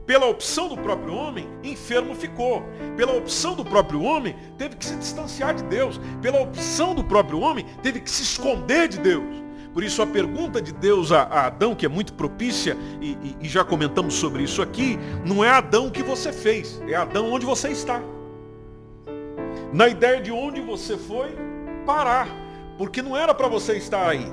Pela 0.06 0.28
opção 0.28 0.70
do 0.70 0.78
próprio 0.78 1.16
homem, 1.16 1.50
enfermo 1.64 2.14
ficou. 2.14 2.64
Pela 2.96 3.14
opção 3.14 3.56
do 3.56 3.66
próprio 3.66 4.04
homem, 4.04 4.36
teve 4.56 4.76
que 4.76 4.86
se 4.86 4.96
distanciar 4.96 5.56
de 5.56 5.64
Deus. 5.64 6.00
Pela 6.22 6.40
opção 6.40 6.94
do 6.94 7.04
próprio 7.04 7.40
homem, 7.40 7.66
teve 7.82 8.00
que 8.00 8.12
se 8.12 8.22
esconder 8.22 8.88
de 8.88 9.00
Deus. 9.00 9.44
Por 9.74 9.84
isso 9.84 10.04
a 10.04 10.08
pergunta 10.08 10.62
de 10.62 10.72
Deus 10.72 11.12
a, 11.12 11.24
a 11.24 11.48
Adão, 11.48 11.74
que 11.74 11.84
é 11.86 11.90
muito 11.90 12.14
propícia, 12.14 12.78
e, 13.02 13.14
e, 13.14 13.38
e 13.42 13.50
já 13.50 13.64
comentamos 13.64 14.14
sobre 14.14 14.44
isso 14.44 14.62
aqui, 14.62 15.00
não 15.26 15.44
é 15.44 15.50
Adão 15.50 15.90
que 15.90 16.04
você 16.04 16.32
fez, 16.32 16.80
é 16.88 16.94
Adão 16.94 17.34
onde 17.34 17.46
você 17.46 17.70
está 17.70 18.00
na 19.76 19.90
ideia 19.90 20.22
de 20.22 20.32
onde 20.32 20.62
você 20.62 20.96
foi 20.98 21.36
parar, 21.86 22.30
porque 22.78 23.02
não 23.02 23.16
era 23.16 23.34
para 23.34 23.50
você 23.50 23.74
estar 23.74 24.08
aí. 24.08 24.26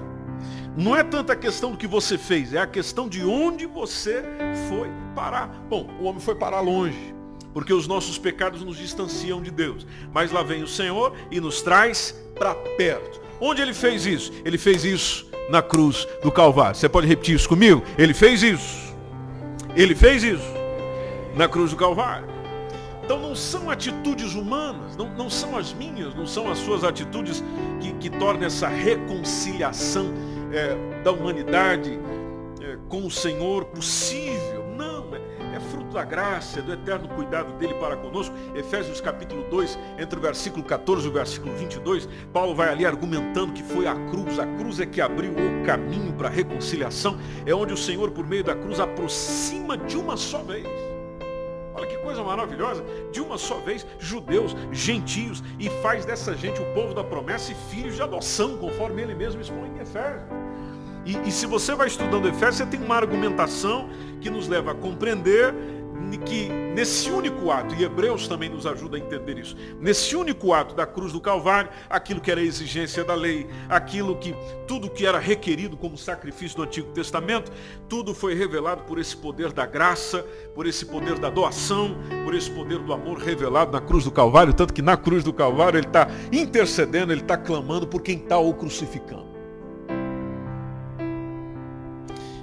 Não 0.77 0.97
é 0.97 1.03
tanta 1.03 1.33
a 1.33 1.37
questão 1.37 1.73
do 1.73 1.77
que 1.77 1.89
você 1.89 2.17
fez, 2.17 2.55
é 2.55 2.59
a 2.59 2.67
questão 2.67 3.09
de 3.09 3.25
onde 3.25 3.67
você 3.67 4.23
foi 4.69 4.89
parar. 5.17 5.49
Bom, 5.69 5.91
o 6.01 6.05
homem 6.05 6.21
foi 6.21 6.37
parar 6.37 6.61
longe, 6.61 7.13
porque 7.53 7.75
os 7.75 7.89
nossos 7.89 8.19
pecados 8.19 8.63
nos 8.63 8.77
distanciam 8.77 9.43
de 9.43 9.51
Deus. 9.51 9.85
Mas 10.15 10.31
lá 10.31 10.45
vem 10.45 10.63
o 10.63 10.69
Senhor 10.69 11.13
e 11.29 11.41
nos 11.41 11.61
traz 11.61 12.15
para 12.37 12.55
perto. 12.55 13.21
Onde 13.41 13.61
ele 13.61 13.75
fez 13.75 14.07
isso? 14.07 14.33
Ele 14.45 14.57
fez 14.57 14.85
isso 14.85 15.29
na 15.51 15.61
cruz 15.61 16.07
do 16.23 16.31
Calvário. 16.31 16.77
Você 16.77 16.89
pode 16.89 17.09
repetir 17.09 17.35
isso 17.35 17.49
comigo? 17.49 17.83
Ele 17.99 18.15
fez 18.15 18.45
isso. 18.45 18.95
Ele 19.75 19.97
fez 19.97 20.23
isso 20.23 20.53
na 21.35 21.49
cruz 21.49 21.73
do 21.73 21.77
Calvário. 21.77 22.32
Então 23.05 23.19
não 23.19 23.35
são 23.35 23.69
atitudes 23.69 24.35
humanas, 24.35 24.97
não, 24.97 25.13
não 25.15 25.29
são 25.29 25.57
as 25.57 25.73
minhas, 25.73 26.15
não 26.15 26.27
são 26.27 26.51
as 26.51 26.59
suas 26.59 26.85
atitudes 26.85 27.43
que, 27.81 27.93
que 27.95 28.11
tornam 28.11 28.47
essa 28.47 28.69
reconciliação 28.69 30.13
é, 30.53 31.03
da 31.03 31.11
humanidade 31.11 31.99
é, 32.61 32.79
com 32.89 33.05
o 33.05 33.11
Senhor 33.11 33.65
possível. 33.67 34.63
Não, 34.77 35.15
é, 35.17 35.57
é 35.57 35.61
fruto 35.61 35.93
da 35.93 36.05
graça, 36.05 36.61
é 36.61 36.63
do 36.63 36.73
eterno 36.73 37.09
cuidado 37.09 37.53
dele 37.59 37.75
para 37.75 37.97
conosco. 37.97 38.35
Efésios 38.55 39.01
capítulo 39.01 39.43
2, 39.51 39.77
entre 39.99 40.17
o 40.17 40.23
versículo 40.23 40.63
14 40.63 41.05
e 41.05 41.11
o 41.11 41.13
versículo 41.13 41.53
22, 41.57 42.09
Paulo 42.33 42.55
vai 42.55 42.69
ali 42.69 42.87
argumentando 42.87 43.53
que 43.53 43.65
foi 43.65 43.89
a 43.89 43.97
cruz, 44.11 44.39
a 44.39 44.47
cruz 44.47 44.79
é 44.79 44.87
que 44.87 45.01
abriu 45.01 45.33
o 45.33 45.67
caminho 45.67 46.13
para 46.13 46.29
a 46.29 46.31
reconciliação, 46.31 47.19
é 47.45 47.53
onde 47.53 47.73
o 47.73 47.77
Senhor, 47.77 48.13
por 48.13 48.25
meio 48.25 48.45
da 48.45 48.55
cruz, 48.55 48.79
aproxima 48.79 49.77
de 49.77 49.97
uma 49.97 50.17
só 50.17 50.39
vez 50.39 50.92
Olha 51.83 51.91
que 51.91 51.97
coisa 51.99 52.23
maravilhosa. 52.23 52.85
De 53.11 53.21
uma 53.21 53.37
só 53.37 53.59
vez, 53.59 53.85
judeus, 53.99 54.55
gentios, 54.71 55.43
e 55.59 55.69
faz 55.83 56.05
dessa 56.05 56.35
gente 56.37 56.63
o 56.63 56.75
povo 56.75 56.95
da 56.95 57.03
promessa 57.03 57.51
e 57.51 57.57
filhos 57.71 57.97
de 57.97 58.03
adoção, 58.03 58.57
conforme 58.57 59.03
ele 59.03 59.15
mesmo 59.15 59.41
expõe 59.41 59.69
em 59.69 59.81
Efésios. 59.81 60.23
E, 61.05 61.17
e 61.29 61.33
se 61.33 61.45
você 61.45 61.75
vai 61.75 61.89
estudando 61.89 62.29
Efésios, 62.29 62.59
você 62.59 62.67
tem 62.67 62.81
uma 62.81 62.95
argumentação 62.95 63.89
que 64.21 64.31
nos 64.31 64.47
leva 64.47 64.71
a 64.71 64.75
compreender 64.75 65.53
que 66.19 66.49
nesse 66.75 67.11
único 67.11 67.51
ato, 67.51 67.75
e 67.75 67.85
Hebreus 67.85 68.27
também 68.27 68.49
nos 68.49 68.67
ajuda 68.67 68.97
a 68.97 69.01
entender 69.01 69.39
isso, 69.39 69.57
nesse 69.81 70.17
único 70.17 70.53
ato 70.53 70.75
da 70.75 70.87
cruz 70.87 71.13
do 71.13 71.21
Calvário, 71.21 71.71
aquilo 71.89 72.21
que 72.21 72.31
era 72.31 72.41
a 72.41 72.45
exigência 72.45 73.05
da 73.05 73.15
lei, 73.15 73.47
aquilo 73.69 74.17
que, 74.17 74.35
tudo 74.67 74.91
que 74.91 75.07
era 75.07 75.19
requerido 75.19 75.77
como 75.77 75.97
sacrifício 75.97 76.57
do 76.57 76.63
Antigo 76.63 76.93
Testamento, 76.93 77.53
tudo 77.89 78.15
foi 78.15 78.35
revelado 78.35 78.85
por 78.85 78.99
esse 78.99 79.17
poder 79.17 79.53
da 79.53 79.67
graça, 79.67 80.25
por 80.55 80.67
esse 80.67 80.87
poder 80.87 81.19
da 81.19 81.31
doação, 81.31 81.97
por 82.25 82.35
esse 82.35 82.51
poder 82.51 82.79
do 82.79 82.93
amor 82.93 83.19
revelado 83.19 83.73
na 83.73 83.81
cruz 83.81 84.05
do 84.05 84.11
Calvário, 84.11 84.53
tanto 84.53 84.73
que 84.73 84.83
na 84.83 84.97
cruz 84.97 85.23
do 85.23 85.33
Calvário 85.33 85.79
ele 85.79 85.87
está 85.87 86.09
intercedendo, 86.33 87.13
ele 87.13 87.21
está 87.21 87.37
clamando 87.37 87.87
por 87.87 88.03
quem 88.03 88.19
está 88.19 88.39
o 88.39 88.55
crucificando. 88.55 89.33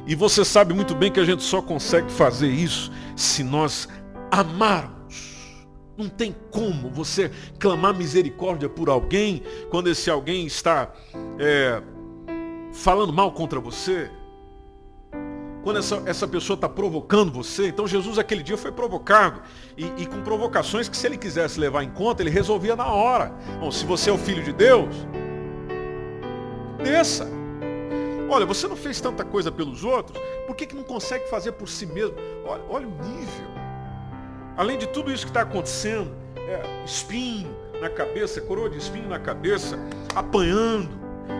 E 0.09 0.15
você 0.15 0.43
sabe 0.43 0.73
muito 0.73 0.95
bem 0.95 1.11
que 1.11 1.19
a 1.19 1.23
gente 1.23 1.43
só 1.43 1.61
consegue 1.61 2.11
fazer 2.11 2.49
isso 2.49 2.91
se 3.15 3.43
nós 3.43 3.87
amarmos. 4.31 4.99
Não 5.97 6.07
tem 6.07 6.33
como 6.49 6.89
você 6.89 7.29
clamar 7.59 7.93
misericórdia 7.93 8.69
por 8.69 8.89
alguém 8.89 9.43
quando 9.69 9.89
esse 9.89 10.09
alguém 10.09 10.45
está 10.45 10.93
é, 11.37 11.81
falando 12.71 13.11
mal 13.11 13.31
contra 13.33 13.59
você. 13.59 14.09
Quando 15.61 15.79
essa, 15.79 16.01
essa 16.05 16.25
pessoa 16.25 16.55
está 16.55 16.69
provocando 16.69 17.31
você. 17.31 17.67
Então 17.67 17.85
Jesus 17.85 18.17
aquele 18.17 18.41
dia 18.41 18.57
foi 18.57 18.71
provocado. 18.71 19.41
E, 19.77 19.85
e 19.97 20.05
com 20.05 20.21
provocações 20.21 20.87
que 20.87 20.95
se 20.95 21.05
ele 21.05 21.17
quisesse 21.17 21.59
levar 21.59 21.83
em 21.83 21.89
conta, 21.89 22.23
ele 22.23 22.29
resolvia 22.29 22.75
na 22.75 22.87
hora. 22.87 23.33
Bom, 23.59 23.69
se 23.69 23.85
você 23.85 24.09
é 24.09 24.13
o 24.13 24.17
filho 24.17 24.43
de 24.43 24.53
Deus, 24.53 24.95
desça. 26.81 27.27
Olha, 28.29 28.45
você 28.45 28.67
não 28.67 28.75
fez 28.75 29.01
tanta 29.01 29.25
coisa 29.25 29.51
pelos 29.51 29.83
outros, 29.83 30.17
por 30.45 30.55
que, 30.55 30.67
que 30.67 30.75
não 30.75 30.83
consegue 30.83 31.27
fazer 31.29 31.53
por 31.53 31.67
si 31.67 31.85
mesmo? 31.87 32.15
Olha, 32.45 32.63
olha 32.69 32.87
o 32.87 32.91
nível. 32.91 33.58
Além 34.59 34.77
de 34.77 34.87
tudo 34.87 35.09
isso 35.09 35.23
que 35.23 35.29
está 35.29 35.43
acontecendo, 35.43 36.11
é, 36.35 36.83
espinho 36.83 37.49
na 37.79 37.89
cabeça, 37.89 38.41
coroa 38.41 38.69
de 38.69 38.77
espinho 38.77 39.07
na 39.07 39.17
cabeça, 39.17 39.79
apanhando 40.13 40.89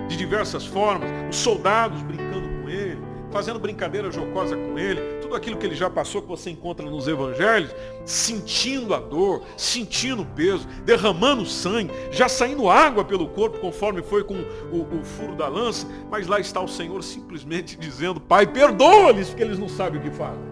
de 0.08 0.16
diversas 0.16 0.66
formas, 0.66 1.10
os 1.30 1.36
soldados 1.36 2.02
brincando 2.02 2.48
com 2.48 2.70
ele, 2.70 2.98
fazendo 3.30 3.60
brincadeira 3.60 4.10
jocosa 4.10 4.56
com 4.56 4.80
ele, 4.80 5.20
tudo 5.22 5.36
aquilo 5.36 5.58
que 5.58 5.66
ele 5.66 5.76
já 5.76 5.90
passou, 5.90 6.22
que 6.22 6.30
você 6.30 6.50
encontra 6.50 6.90
nos 6.90 7.10
evangelhos, 7.10 7.76
sentindo 8.06 8.94
a 8.94 9.02
dor, 9.02 9.44
sentindo 9.58 10.22
o 10.22 10.26
peso, 10.26 10.66
derramando 10.86 11.46
sangue, 11.46 11.92
já 12.12 12.30
saindo 12.30 12.70
água 12.70 13.04
pelo 13.04 13.28
corpo, 13.28 13.60
conforme 13.60 14.02
foi 14.02 14.24
com 14.24 14.36
o, 14.72 14.98
o 14.98 15.04
furo 15.04 15.36
da 15.36 15.50
lança, 15.50 15.86
mas 16.10 16.26
lá 16.26 16.40
está 16.40 16.62
o 16.62 16.70
Senhor 16.70 17.04
simplesmente 17.04 17.76
dizendo, 17.78 18.22
Pai, 18.22 18.48
perdoa-lhes, 18.48 19.28
porque 19.28 19.44
eles 19.44 19.60
não 19.60 19.68
sabem 19.68 20.00
o 20.00 20.04
que 20.06 20.10
fazem. 20.10 20.49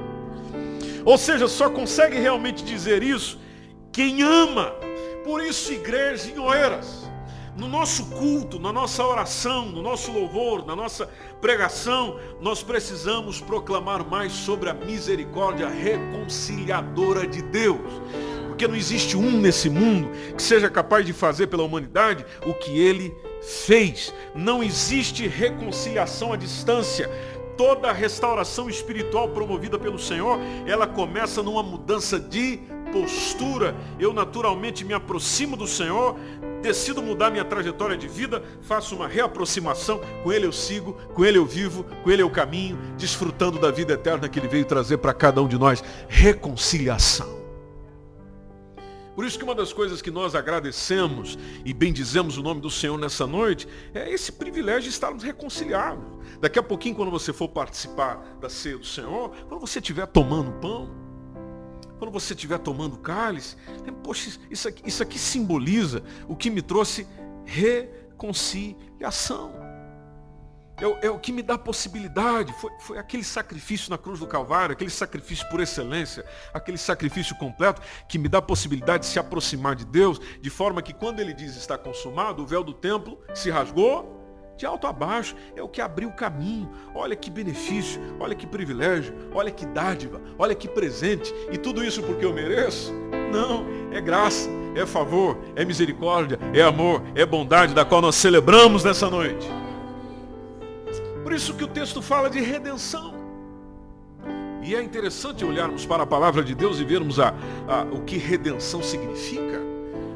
Ou 1.08 1.18
seja, 1.18 1.48
só 1.48 1.70
consegue 1.70 2.20
realmente 2.20 2.66
dizer 2.66 3.02
isso 3.02 3.40
quem 3.94 4.24
ama. 4.24 4.74
Por 5.24 5.42
isso, 5.42 5.72
igreja 5.72 6.30
em 6.30 6.38
Oeiras, 6.38 7.10
no 7.56 7.66
nosso 7.70 8.08
culto, 8.08 8.60
na 8.60 8.74
nossa 8.74 9.06
oração, 9.06 9.68
no 9.68 9.82
nosso 9.82 10.12
louvor, 10.12 10.66
na 10.66 10.76
nossa 10.76 11.10
pregação, 11.40 12.20
nós 12.42 12.62
precisamos 12.62 13.40
proclamar 13.40 14.06
mais 14.06 14.34
sobre 14.34 14.70
a 14.70 14.74
misericórdia 14.74 15.70
reconciliadora 15.70 17.26
de 17.26 17.42
Deus. 17.42 17.80
Porque 18.50 18.68
não 18.68 18.76
existe 18.76 19.16
um 19.16 19.40
nesse 19.40 19.70
mundo 19.70 20.10
que 20.36 20.44
seja 20.44 20.70
capaz 20.70 21.06
de 21.06 21.14
fazer 21.14 21.48
pela 21.48 21.64
humanidade 21.64 22.26
o 22.46 22.54
que 22.54 22.78
ele 22.78 23.16
fez. 23.66 24.14
Não 24.36 24.62
existe 24.62 25.26
reconciliação 25.26 26.34
à 26.34 26.36
distância 26.36 27.10
toda 27.58 27.90
a 27.90 27.94
restauração 27.94 28.70
espiritual 28.70 29.30
promovida 29.30 29.78
pelo 29.80 29.98
Senhor, 29.98 30.40
ela 30.66 30.86
começa 30.86 31.42
numa 31.42 31.64
mudança 31.64 32.20
de 32.20 32.60
postura. 32.92 33.76
Eu 34.00 34.14
naturalmente 34.14 34.86
me 34.86 34.94
aproximo 34.94 35.58
do 35.58 35.68
Senhor, 35.68 36.16
decido 36.62 37.02
mudar 37.02 37.30
minha 37.30 37.44
trajetória 37.44 37.98
de 37.98 38.08
vida, 38.08 38.44
faço 38.62 38.96
uma 38.96 39.08
reaproximação, 39.08 40.00
com 40.24 40.32
Ele 40.32 40.46
eu 40.46 40.52
sigo, 40.52 40.94
com 41.14 41.26
Ele 41.26 41.38
eu 41.38 41.46
vivo, 41.46 41.86
com 42.04 42.12
Ele 42.12 42.22
eu 42.22 42.30
caminho, 42.30 42.78
desfrutando 42.98 43.60
da 43.60 43.72
vida 43.72 43.94
eterna 43.94 44.30
que 44.30 44.40
Ele 44.40 44.48
veio 44.48 44.66
trazer 44.66 44.98
para 44.98 45.14
cada 45.14 45.42
um 45.42 45.48
de 45.48 45.58
nós. 45.58 45.84
Reconciliação. 46.08 47.37
Por 49.18 49.26
isso 49.26 49.38
que 49.40 49.44
uma 49.44 49.56
das 49.56 49.74
coisas 49.74 50.00
que 50.00 50.12
nós 50.12 50.36
agradecemos 50.36 51.40
e 51.66 51.74
bendizemos 51.74 52.38
o 52.38 52.44
nome 52.44 52.62
do 52.62 52.70
Senhor 52.70 53.00
nessa 53.00 53.26
noite 53.26 53.68
é 53.92 54.14
esse 54.14 54.32
privilégio 54.32 54.84
de 54.84 54.90
estarmos 54.90 55.24
reconciliados. 55.24 56.06
Daqui 56.40 56.60
a 56.60 56.62
pouquinho, 56.62 56.94
quando 56.94 57.10
você 57.10 57.34
for 57.34 57.50
participar 57.50 58.38
da 58.40 58.48
ceia 58.48 58.78
do 58.78 58.86
Senhor, 58.86 59.32
quando 59.50 59.60
você 59.60 59.80
estiver 59.80 60.06
tomando 60.06 60.52
pão, 60.60 60.92
quando 61.98 62.12
você 62.12 62.36
estiver 62.36 62.60
tomando 62.60 63.00
cálice, 63.00 63.56
poxa, 64.04 64.40
isso 64.52 64.68
aqui, 64.68 64.88
isso 64.88 65.02
aqui 65.02 65.18
simboliza 65.18 66.04
o 66.28 66.36
que 66.36 66.52
me 66.52 66.62
trouxe 66.62 67.08
reconciliação. 67.44 69.67
É, 71.02 71.10
o 71.10 71.18
que 71.18 71.32
me 71.32 71.42
dá 71.42 71.58
possibilidade. 71.58 72.54
Foi, 72.54 72.72
foi 72.80 72.98
aquele 73.00 73.24
sacrifício 73.24 73.90
na 73.90 73.98
cruz 73.98 74.20
do 74.20 74.28
Calvário, 74.28 74.74
aquele 74.74 74.92
sacrifício 74.92 75.48
por 75.50 75.60
excelência, 75.60 76.24
aquele 76.54 76.78
sacrifício 76.78 77.36
completo 77.38 77.82
que 78.08 78.20
me 78.20 78.30
dá 78.30 78.42
possibilidade 78.42 79.06
de 79.06 79.10
se 79.10 79.18
aproximar 79.18 79.76
de 79.76 79.86
Deus, 79.86 80.20
de 80.40 80.50
forma 80.50 80.82
que 80.82 80.94
quando 80.94 81.20
ele 81.20 81.34
diz 81.34 81.56
está 81.56 81.78
consumado, 81.78 82.44
o 82.44 82.46
véu 82.46 82.64
do 82.64 82.74
templo 82.74 83.20
se 83.34 83.50
rasgou 83.50 84.16
de 84.56 84.66
alto 84.66 84.88
a 84.88 84.94
baixo, 84.94 85.36
é 85.56 85.62
o 85.62 85.70
que 85.70 85.80
abriu 85.80 86.10
o 86.10 86.14
caminho. 86.14 86.70
Olha 86.94 87.16
que 87.16 87.30
benefício, 87.30 88.02
olha 88.20 88.36
que 88.36 88.48
privilégio, 88.48 89.14
olha 89.34 89.52
que 89.52 89.66
dádiva, 89.66 90.20
olha 90.38 90.56
que 90.56 90.68
presente. 90.68 91.34
E 91.52 91.58
tudo 91.58 91.84
isso 91.84 92.02
porque 92.04 92.26
eu 92.26 92.34
mereço? 92.34 92.92
Não, 93.32 93.66
é 93.92 94.02
graça, 94.02 94.50
é 94.76 94.86
favor, 94.86 95.38
é 95.56 95.64
misericórdia, 95.64 96.40
é 96.54 96.62
amor, 96.62 97.04
é 97.16 97.26
bondade 97.26 97.74
da 97.74 97.86
qual 97.86 98.02
nós 98.02 98.16
celebramos 98.16 98.84
nessa 98.84 99.10
noite. 99.10 99.48
Por 101.28 101.34
isso 101.34 101.54
que 101.56 101.64
o 101.66 101.68
texto 101.68 102.02
fala 102.02 102.30
de 102.30 102.40
redenção. 102.40 103.14
E 104.64 104.74
é 104.74 104.82
interessante 104.82 105.44
olharmos 105.44 105.86
para 105.86 106.04
a 106.04 106.06
palavra 106.06 106.42
de 106.42 106.56
Deus 106.56 106.80
e 106.80 106.86
vermos 106.86 107.20
a, 107.20 107.34
a 107.68 107.82
o 107.82 108.02
que 108.06 108.18
redenção 108.18 108.82
significa. 108.82 109.60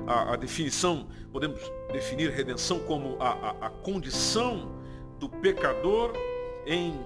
A, 0.07 0.31
a, 0.31 0.35
definição, 0.37 1.05
podemos 1.29 1.59
definir 1.91 2.31
redenção 2.31 2.79
como 2.79 3.17
a, 3.19 3.57
a 3.59 3.69
condição 3.69 4.71
do 5.19 5.27
pecador 5.27 6.13
em 6.65 6.97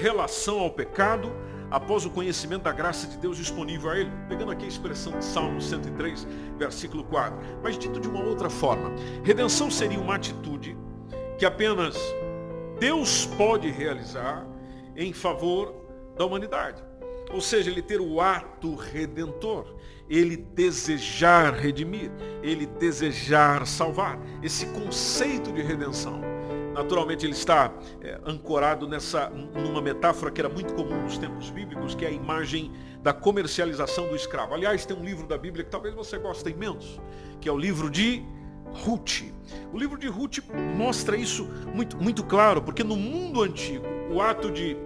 relação 0.00 0.58
ao 0.58 0.70
pecado 0.72 1.30
após 1.70 2.04
o 2.04 2.10
conhecimento 2.10 2.62
da 2.62 2.72
graça 2.72 3.06
de 3.06 3.18
Deus 3.18 3.36
disponível 3.36 3.90
a 3.90 3.98
ele. 4.00 4.10
Pegando 4.28 4.50
aqui 4.50 4.64
a 4.64 4.68
expressão 4.68 5.16
de 5.16 5.24
Salmo 5.24 5.62
103, 5.62 6.26
versículo 6.58 7.04
4. 7.04 7.38
Mas 7.62 7.78
dito 7.78 8.00
de 8.00 8.08
uma 8.08 8.24
outra 8.24 8.50
forma, 8.50 8.90
redenção 9.22 9.70
seria 9.70 10.00
uma 10.00 10.16
atitude 10.16 10.76
que 11.38 11.46
apenas 11.46 11.96
Deus 12.78 13.26
pode 13.26 13.70
realizar 13.70 14.46
em 14.96 15.12
favor 15.12 15.74
da 16.16 16.24
humanidade. 16.24 16.82
Ou 17.32 17.40
seja, 17.40 17.70
ele 17.70 17.82
ter 17.82 18.00
o 18.00 18.20
ato 18.20 18.74
redentor, 18.74 19.76
ele 20.08 20.36
desejar 20.36 21.52
redimir, 21.52 22.10
ele 22.42 22.66
desejar 22.66 23.66
salvar. 23.66 24.18
Esse 24.42 24.66
conceito 24.66 25.52
de 25.52 25.60
redenção 25.60 26.22
Naturalmente 26.78 27.26
ele 27.26 27.32
está 27.32 27.72
é, 28.00 28.20
ancorado 28.24 28.86
nessa, 28.86 29.28
numa 29.28 29.82
metáfora 29.82 30.30
que 30.30 30.40
era 30.40 30.48
muito 30.48 30.74
comum 30.74 31.02
nos 31.02 31.18
tempos 31.18 31.50
bíblicos, 31.50 31.92
que 31.92 32.04
é 32.04 32.08
a 32.08 32.12
imagem 32.12 32.70
da 33.02 33.12
comercialização 33.12 34.06
do 34.06 34.14
escravo. 34.14 34.54
Aliás, 34.54 34.86
tem 34.86 34.96
um 34.96 35.02
livro 35.02 35.26
da 35.26 35.36
Bíblia 35.36 35.64
que 35.64 35.70
talvez 35.72 35.92
você 35.92 36.18
goste 36.18 36.48
imenso, 36.50 37.02
que 37.40 37.48
é 37.48 37.52
o 37.52 37.58
livro 37.58 37.90
de 37.90 38.22
Ruth. 38.72 39.22
O 39.72 39.78
livro 39.78 39.98
de 39.98 40.08
Ruth 40.08 40.38
mostra 40.76 41.16
isso 41.16 41.44
muito, 41.74 41.96
muito 41.96 42.24
claro, 42.24 42.62
porque 42.62 42.84
no 42.84 42.96
mundo 42.96 43.42
antigo, 43.42 43.84
o 44.10 44.20
ato 44.20 44.50
de 44.50 44.76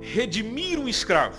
redimir 0.00 0.78
um 0.78 0.88
escravo, 0.88 1.38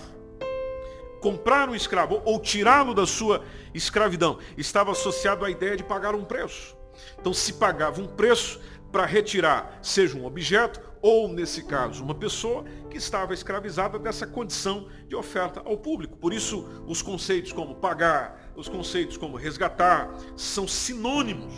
comprar 1.22 1.70
um 1.70 1.76
escravo 1.76 2.22
ou 2.26 2.40
tirá-lo 2.40 2.94
da 2.94 3.06
sua 3.06 3.44
escravidão, 3.74 4.40
estava 4.58 4.92
associado 4.92 5.46
à 5.46 5.50
ideia 5.50 5.78
de 5.78 5.84
pagar 5.84 6.16
um 6.16 6.24
preço. 6.24 6.78
Então 7.20 7.34
se 7.34 7.54
pagava 7.54 8.02
um 8.02 8.08
preço 8.08 8.60
para 8.92 9.06
retirar, 9.06 9.80
seja 9.82 10.18
um 10.18 10.26
objeto 10.26 10.82
ou, 11.02 11.30
nesse 11.30 11.64
caso, 11.64 12.04
uma 12.04 12.16
pessoa 12.16 12.66
que 12.90 12.98
estava 12.98 13.34
escravizada 13.34 13.98
dessa 13.98 14.28
condição 14.28 14.90
de 15.08 15.16
oferta 15.16 15.62
ao 15.64 15.78
público. 15.78 16.18
Por 16.18 16.34
isso, 16.34 16.68
os 16.86 17.02
conceitos 17.02 17.54
como 17.54 17.76
pagar, 17.76 18.52
os 18.56 18.68
conceitos 18.68 19.16
como 19.16 19.38
resgatar, 19.38 20.14
são 20.36 20.68
sinônimos 20.68 21.54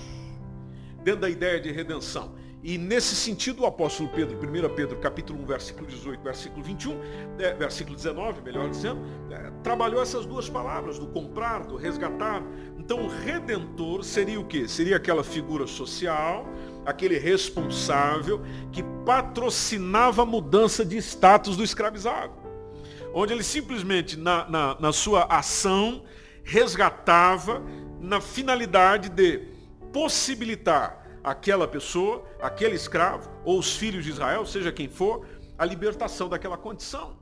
dentro 1.03 1.21
da 1.21 1.29
ideia 1.29 1.59
de 1.59 1.71
redenção. 1.71 2.35
E 2.63 2.77
nesse 2.77 3.15
sentido, 3.15 3.63
o 3.63 3.65
apóstolo 3.65 4.07
Pedro, 4.09 4.37
1 4.37 4.75
Pedro 4.75 4.97
capítulo 4.99 5.41
1, 5.41 5.45
versículo 5.47 5.87
18, 5.87 6.21
versículo 6.21 6.63
21, 6.63 6.95
é, 7.39 7.53
versículo 7.55 7.95
19, 7.95 8.41
melhor 8.41 8.69
dizendo, 8.69 9.01
é, 9.31 9.51
trabalhou 9.63 9.99
essas 9.99 10.27
duas 10.27 10.47
palavras, 10.47 10.99
do 10.99 11.07
comprar, 11.07 11.65
do 11.65 11.75
resgatar. 11.75 12.43
Então 12.77 13.03
o 13.03 13.07
redentor 13.07 14.03
seria 14.03 14.39
o 14.39 14.45
quê? 14.45 14.67
Seria 14.67 14.97
aquela 14.97 15.23
figura 15.23 15.65
social, 15.65 16.47
aquele 16.85 17.17
responsável 17.17 18.41
que 18.71 18.83
patrocinava 19.05 20.21
a 20.21 20.25
mudança 20.25 20.85
de 20.85 20.97
status 20.97 21.57
do 21.57 21.63
escravizado. 21.63 22.33
Onde 23.11 23.33
ele 23.33 23.43
simplesmente, 23.43 24.15
na, 24.15 24.47
na, 24.47 24.77
na 24.79 24.93
sua 24.93 25.23
ação, 25.23 26.03
resgatava 26.43 27.63
na 27.99 28.21
finalidade 28.21 29.09
de 29.09 29.50
possibilitar 29.91 31.01
aquela 31.23 31.67
pessoa, 31.67 32.23
aquele 32.41 32.75
escravo, 32.75 33.29
ou 33.45 33.59
os 33.59 33.75
filhos 33.75 34.03
de 34.03 34.11
Israel, 34.11 34.45
seja 34.45 34.71
quem 34.71 34.87
for, 34.87 35.25
a 35.57 35.65
libertação 35.65 36.27
daquela 36.27 36.57
condição. 36.57 37.19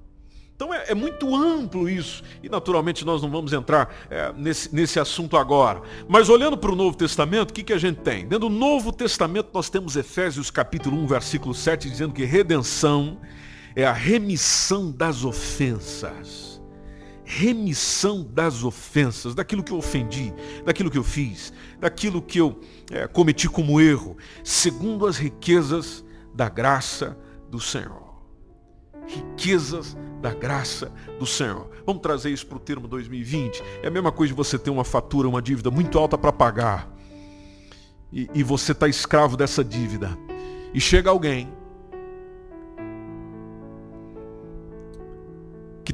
Então 0.56 0.74
é, 0.74 0.86
é, 0.90 0.96
muito 0.96 1.34
amplo 1.34 1.90
isso. 1.90 2.22
E 2.44 2.50
naturalmente 2.50 3.06
nós 3.06 3.22
não 3.22 3.30
vamos 3.30 3.54
entrar 3.54 3.96
é, 4.10 4.34
nesse, 4.34 4.74
nesse 4.76 5.00
assunto 5.00 5.38
agora. 5.38 5.82
Mas 6.08 6.28
olhando 6.28 6.58
para 6.58 6.72
o 6.72 6.76
Novo 6.76 6.98
Testamento, 6.98 7.52
o 7.52 7.54
que, 7.54 7.64
que 7.64 7.72
a 7.72 7.78
gente 7.78 8.02
tem? 8.02 8.24
Dentro 8.28 8.50
do 8.50 8.50
Novo 8.50 8.92
Testamento 8.92 9.50
nós 9.54 9.70
temos 9.70 9.96
Efésios 9.96 10.52
capítulo 10.52 10.98
1, 10.98 11.08
versículo 11.08 11.54
7, 11.54 11.90
dizendo 11.90 12.14
que 12.14 12.26
redenção 12.26 13.22
é 13.74 13.86
a 13.86 13.94
remissão 13.94 14.92
das 14.92 15.24
ofensas 15.24 16.49
remissão 17.32 18.24
das 18.24 18.64
ofensas, 18.64 19.36
daquilo 19.36 19.64
que 19.64 19.72
eu 19.72 19.78
ofendi, 19.78 20.34
daquilo 20.66 20.90
que 20.90 20.98
eu 20.98 21.04
fiz, 21.04 21.54
daquilo 21.80 22.24
que 22.24 22.40
eu 22.40 22.60
é, 22.90 23.06
cometi 23.06 23.48
como 23.48 23.80
erro, 23.80 24.18
segundo 24.44 25.06
as 25.06 25.18
riquezas 25.18 26.04
da 26.34 26.50
graça 26.50 27.16
do 27.48 27.60
Senhor. 27.60 28.16
Riquezas 29.06 29.96
da 30.20 30.34
graça 30.34 30.92
do 31.20 31.26
Senhor. 31.28 31.70
Vamos 31.86 32.02
trazer 32.02 32.32
isso 32.32 32.48
para 32.48 32.58
o 32.58 32.60
termo 32.60 32.88
2020. 32.88 33.62
É 33.84 33.88
a 33.88 33.92
mesma 33.92 34.12
coisa 34.12 34.34
de 34.34 34.38
você 34.38 34.58
ter 34.58 34.72
uma 34.72 34.84
fatura, 34.84 35.30
uma 35.30 35.42
dívida 35.42 35.70
muito 35.70 36.00
alta 36.00 36.18
para 36.18 36.34
pagar. 36.34 36.92
E, 38.12 38.28
e 38.34 38.42
você 38.42 38.72
está 38.72 38.88
escravo 38.88 39.38
dessa 39.38 39.64
dívida. 39.64 40.18
E 40.74 40.82
chega 40.82 41.12
alguém 41.12 41.48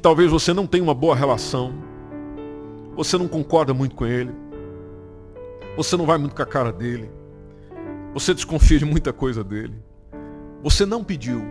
talvez 0.06 0.30
você 0.30 0.54
não 0.54 0.68
tenha 0.68 0.84
uma 0.84 0.94
boa 0.94 1.16
relação, 1.16 1.74
você 2.96 3.18
não 3.18 3.28
concorda 3.28 3.74
muito 3.74 3.96
com 3.96 4.06
ele, 4.06 4.32
você 5.76 5.98
não 5.98 6.06
vai 6.06 6.20
muito 6.20 6.36
com 6.36 6.44
a 6.44 6.46
cara 6.46 6.72
dele, 6.72 7.10
você 8.14 8.32
desconfia 8.32 8.78
de 8.78 8.86
muita 8.86 9.12
coisa 9.12 9.44
dele, 9.44 9.74
você 10.62 10.86
não 10.86 11.04
pediu, 11.04 11.42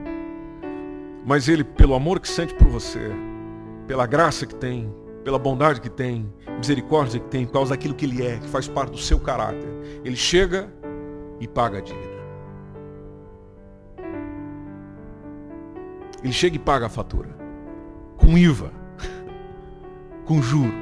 mas 1.27 1.49
ele, 1.49 1.65
pelo 1.65 1.97
amor 1.97 2.21
que 2.21 2.29
sente 2.29 2.55
por 2.55 2.69
você, 2.69 3.11
pela 3.89 4.07
graça 4.07 4.47
que 4.47 4.55
tem, 4.55 4.89
pela 5.25 5.37
bondade 5.37 5.81
que 5.81 5.91
tem, 5.91 6.33
misericórdia 6.57 7.19
que 7.19 7.27
tem, 7.27 7.47
por 7.47 7.55
causa 7.55 7.71
daquilo 7.71 7.93
que 7.93 8.05
ele 8.05 8.25
é, 8.25 8.39
que 8.39 8.47
faz 8.47 8.69
parte 8.69 8.93
do 8.93 8.99
seu 8.99 9.19
caráter, 9.19 9.69
ele 10.05 10.15
chega 10.15 10.73
e 11.41 11.49
paga 11.49 11.79
a 11.79 11.81
dívida. 11.81 12.15
Ele 16.23 16.33
chega 16.33 16.55
e 16.55 16.61
paga 16.61 16.87
a 16.87 16.89
fatura 16.89 17.43
com 18.17 18.37
IVA, 18.39 18.71
com 20.25 20.41
juro. 20.43 20.73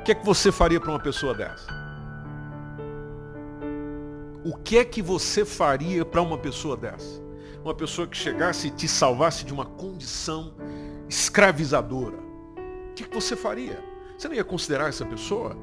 O 0.00 0.04
que 0.04 0.12
é 0.12 0.14
que 0.14 0.24
você 0.24 0.52
faria 0.52 0.80
para 0.80 0.90
uma 0.90 1.00
pessoa 1.00 1.34
dessa? 1.34 1.66
O 4.44 4.54
que 4.54 4.76
é 4.76 4.84
que 4.84 5.00
você 5.00 5.44
faria 5.44 6.04
para 6.04 6.20
uma 6.20 6.36
pessoa 6.36 6.76
dessa? 6.76 7.22
Uma 7.64 7.74
pessoa 7.74 8.06
que 8.06 8.16
chegasse 8.16 8.68
e 8.68 8.70
te 8.70 8.86
salvasse 8.86 9.44
de 9.44 9.54
uma 9.54 9.64
condição 9.64 10.54
escravizadora. 11.08 12.18
O 12.90 12.94
que, 12.94 13.04
é 13.04 13.06
que 13.06 13.14
você 13.14 13.34
faria? 13.34 13.82
Você 14.18 14.28
não 14.28 14.34
ia 14.34 14.44
considerar 14.44 14.88
essa 14.88 15.06
pessoa? 15.06 15.56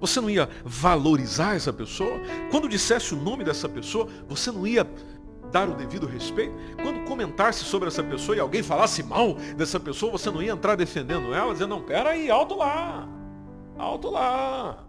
Você 0.00 0.20
não 0.20 0.28
ia 0.28 0.48
valorizar 0.64 1.54
essa 1.54 1.72
pessoa? 1.72 2.20
Quando 2.50 2.68
dissesse 2.68 3.14
o 3.14 3.16
nome 3.16 3.44
dessa 3.44 3.68
pessoa, 3.68 4.08
você 4.28 4.50
não 4.50 4.66
ia 4.66 4.84
dar 5.54 5.68
o 5.68 5.74
devido 5.74 6.04
respeito. 6.04 6.52
Quando 6.82 7.04
comentasse 7.04 7.62
sobre 7.62 7.86
essa 7.86 8.02
pessoa 8.02 8.36
e 8.36 8.40
alguém 8.40 8.60
falasse 8.60 9.04
mal 9.04 9.34
dessa 9.56 9.78
pessoa, 9.78 10.10
você 10.10 10.28
não 10.28 10.42
ia 10.42 10.50
entrar 10.50 10.74
defendendo 10.74 11.32
ela, 11.32 11.52
dizendo, 11.52 11.70
não, 11.76 11.82
peraí, 11.82 12.28
alto 12.28 12.56
lá, 12.56 13.08
alto 13.78 14.10
lá. 14.10 14.84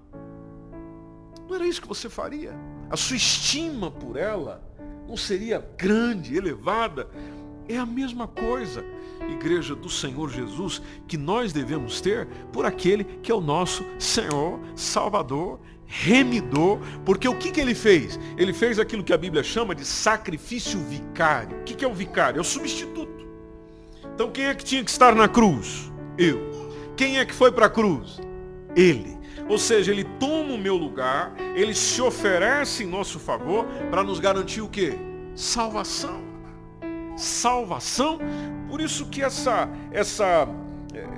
Não 1.47 1.56
era 1.56 1.67
isso 1.67 1.80
que 1.80 1.88
você 1.88 2.10
faria. 2.10 2.56
A 2.89 2.97
sua 2.97 3.15
estima 3.15 3.91
por 3.91 4.17
ela 4.17 4.60
não 5.08 5.15
seria 5.15 5.63
grande, 5.78 6.36
elevada. 6.36 7.08
É 7.67 7.78
a 7.78 7.86
mesma 7.86 8.28
coisa, 8.28 8.86
igreja 9.30 9.75
do 9.75 9.89
Senhor 9.89 10.30
Jesus, 10.30 10.82
que 11.08 11.17
nós 11.17 11.51
devemos 11.51 11.99
ter 11.99 12.28
por 12.51 12.65
aquele 12.65 13.04
que 13.04 13.32
é 13.32 13.36
o 13.36 13.41
nosso 13.41 13.86
Senhor, 13.97 14.60
Salvador 14.75 15.60
remidor, 15.88 16.80
porque 17.06 17.28
o 17.28 17.36
que, 17.38 17.51
que 17.51 17.62
ele 17.62 17.75
fez? 17.75 18.19
Ele 18.38 18.54
fez 18.54 18.80
aquilo 18.80 19.04
que 19.04 19.13
a 19.13 19.17
Bíblia 19.17 19.43
chama 19.43 19.75
de 19.75 19.86
sacrifício 19.86 20.80
vicário. 20.80 21.60
O 21.60 21.63
que, 21.63 21.75
que 21.75 21.86
é 21.86 21.88
o 21.88 21.93
vicário? 21.93 22.39
É 22.39 22.41
o 22.41 22.43
substituto. 22.43 23.25
Então 24.13 24.32
quem 24.32 24.45
é 24.45 24.56
que 24.56 24.63
tinha 24.63 24.84
que 24.84 24.89
estar 24.89 25.13
na 25.13 25.28
cruz? 25.28 25.91
Eu. 26.17 26.39
Quem 26.95 27.19
é 27.19 27.25
que 27.25 27.34
foi 27.34 27.51
para 27.51 27.67
a 27.67 27.69
cruz? 27.69 28.19
Ele. 28.75 29.17
Ou 29.47 29.58
seja, 29.58 29.91
ele 29.91 30.04
toma 30.19 30.54
o 30.54 30.58
meu 30.58 30.75
lugar, 30.75 31.36
ele 31.56 31.75
se 31.75 32.01
oferece 32.01 32.84
em 32.84 32.88
nosso 32.88 33.19
favor 33.19 33.65
para 33.91 34.04
nos 34.04 34.19
garantir 34.19 34.62
o 34.62 34.69
quê? 34.69 34.97
Salvação. 35.36 36.23
Salvação. 37.15 38.19
Por 38.69 38.82
isso 38.82 39.06
que 39.08 39.21
essa, 39.21 39.69
essa 39.91 40.47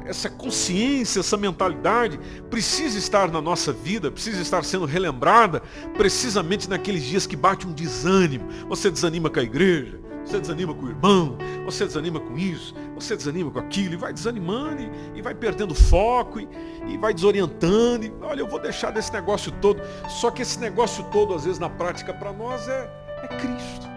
essa 0.05 0.29
consciência, 0.29 1.19
essa 1.19 1.37
mentalidade 1.37 2.19
precisa 2.49 2.97
estar 2.97 3.29
na 3.29 3.41
nossa 3.41 3.71
vida, 3.71 4.09
precisa 4.09 4.41
estar 4.41 4.63
sendo 4.63 4.85
relembrada 4.85 5.61
precisamente 5.95 6.69
naqueles 6.69 7.03
dias 7.03 7.27
que 7.27 7.35
bate 7.35 7.67
um 7.67 7.73
desânimo. 7.73 8.47
Você 8.69 8.89
desanima 8.89 9.29
com 9.29 9.39
a 9.39 9.43
igreja, 9.43 9.99
você 10.25 10.39
desanima 10.39 10.73
com 10.73 10.85
o 10.85 10.89
irmão, 10.89 11.37
você 11.65 11.85
desanima 11.85 12.19
com 12.19 12.37
isso, 12.37 12.73
você 12.95 13.15
desanima 13.15 13.51
com 13.51 13.59
aquilo, 13.59 13.93
e 13.93 13.97
vai 13.97 14.13
desanimando 14.13 14.81
e, 14.81 15.19
e 15.19 15.21
vai 15.21 15.35
perdendo 15.35 15.75
foco 15.75 16.39
e, 16.39 16.47
e 16.87 16.97
vai 16.97 17.13
desorientando. 17.13 18.05
E, 18.05 18.13
olha, 18.21 18.41
eu 18.41 18.47
vou 18.47 18.59
deixar 18.59 18.91
desse 18.91 19.11
negócio 19.13 19.51
todo. 19.61 19.81
Só 20.09 20.31
que 20.31 20.41
esse 20.41 20.59
negócio 20.59 21.03
todo, 21.11 21.33
às 21.33 21.43
vezes, 21.43 21.59
na 21.59 21.69
prática, 21.69 22.13
para 22.13 22.31
nós 22.33 22.67
é, 22.67 22.89
é 23.23 23.27
Cristo. 23.27 23.96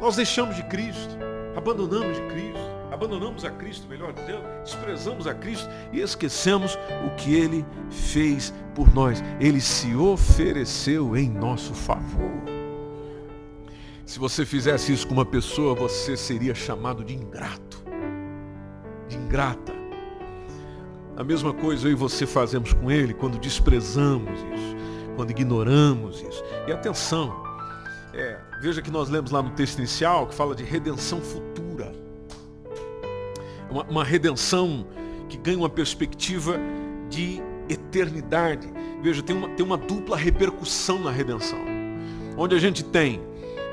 Nós 0.00 0.14
deixamos 0.14 0.54
de 0.54 0.62
Cristo, 0.64 1.16
abandonamos 1.56 2.16
de 2.16 2.22
Cristo, 2.28 2.60
abandonamos 2.90 3.44
a 3.44 3.50
Cristo, 3.50 3.88
melhor 3.88 4.12
dizendo, 4.12 4.42
desprezamos 4.62 5.26
a 5.26 5.34
Cristo 5.34 5.68
e 5.92 6.00
esquecemos 6.00 6.78
o 7.04 7.14
que 7.16 7.34
Ele 7.34 7.66
fez 7.90 8.54
por 8.74 8.92
nós. 8.94 9.22
Ele 9.40 9.60
se 9.60 9.94
ofereceu 9.96 11.16
em 11.16 11.28
nosso 11.28 11.74
favor. 11.74 12.30
Se 14.06 14.18
você 14.18 14.46
fizesse 14.46 14.92
isso 14.92 15.06
com 15.06 15.14
uma 15.14 15.26
pessoa, 15.26 15.74
você 15.74 16.16
seria 16.16 16.54
chamado 16.54 17.04
de 17.04 17.14
ingrato, 17.14 17.82
de 19.08 19.16
ingrata. 19.16 19.72
A 21.16 21.24
mesma 21.24 21.52
coisa 21.52 21.88
eu 21.88 21.92
e 21.92 21.94
você 21.96 22.24
fazemos 22.24 22.72
com 22.72 22.90
ele 22.90 23.12
quando 23.12 23.38
desprezamos 23.38 24.40
isso, 24.54 24.76
quando 25.16 25.32
ignoramos 25.32 26.22
isso. 26.22 26.42
E 26.66 26.72
atenção, 26.72 27.34
é, 28.14 28.38
veja 28.60 28.82
que 28.82 28.90
nós 28.90 29.08
lemos 29.08 29.30
lá 29.30 29.42
no 29.42 29.50
texto 29.50 29.78
inicial 29.78 30.26
que 30.26 30.34
fala 30.34 30.54
de 30.54 30.64
redenção 30.64 31.20
futura. 31.20 31.92
Uma, 33.70 33.84
uma 33.84 34.04
redenção 34.04 34.86
que 35.28 35.36
ganha 35.36 35.58
uma 35.58 35.68
perspectiva 35.68 36.58
de 37.08 37.40
eternidade. 37.68 38.68
Veja, 39.02 39.22
tem 39.22 39.36
uma, 39.36 39.48
tem 39.50 39.64
uma 39.64 39.76
dupla 39.76 40.16
repercussão 40.16 40.98
na 40.98 41.10
redenção. 41.10 41.58
Onde 42.36 42.54
a 42.54 42.58
gente 42.58 42.82
tem 42.82 43.20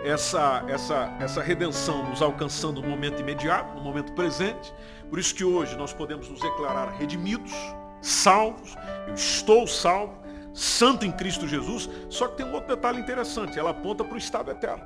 essa, 0.06 0.63
essa, 0.67 1.17
essa 1.19 1.41
redenção 1.41 2.08
nos 2.08 2.21
alcançando 2.21 2.82
no 2.82 2.88
momento 2.88 3.19
imediato, 3.19 3.76
no 3.76 3.82
momento 3.82 4.13
presente. 4.13 4.74
Por 5.10 5.17
isso 5.17 5.34
que 5.34 5.43
hoje 5.43 5.76
nós 5.76 5.93
podemos 5.93 6.30
nos 6.30 6.39
declarar 6.39 6.91
redimidos, 6.91 7.52
salvos, 8.02 8.76
eu 9.08 9.15
estou 9.15 9.65
salvo, 9.65 10.25
santo 10.56 11.06
em 11.06 11.12
Cristo 11.12 11.46
Jesus, 11.48 11.89
só 12.10 12.30
que 12.30 12.38
tem 12.38 12.46
um 12.46 12.54
outro 12.54 12.74
detalhe 12.74 13.00
interessante, 13.00 13.60
ela 13.60 13.72
aponta 13.72 14.04
para 14.04 14.15
o 14.15 14.18
estado 14.18 14.50
eterno. 14.50 14.84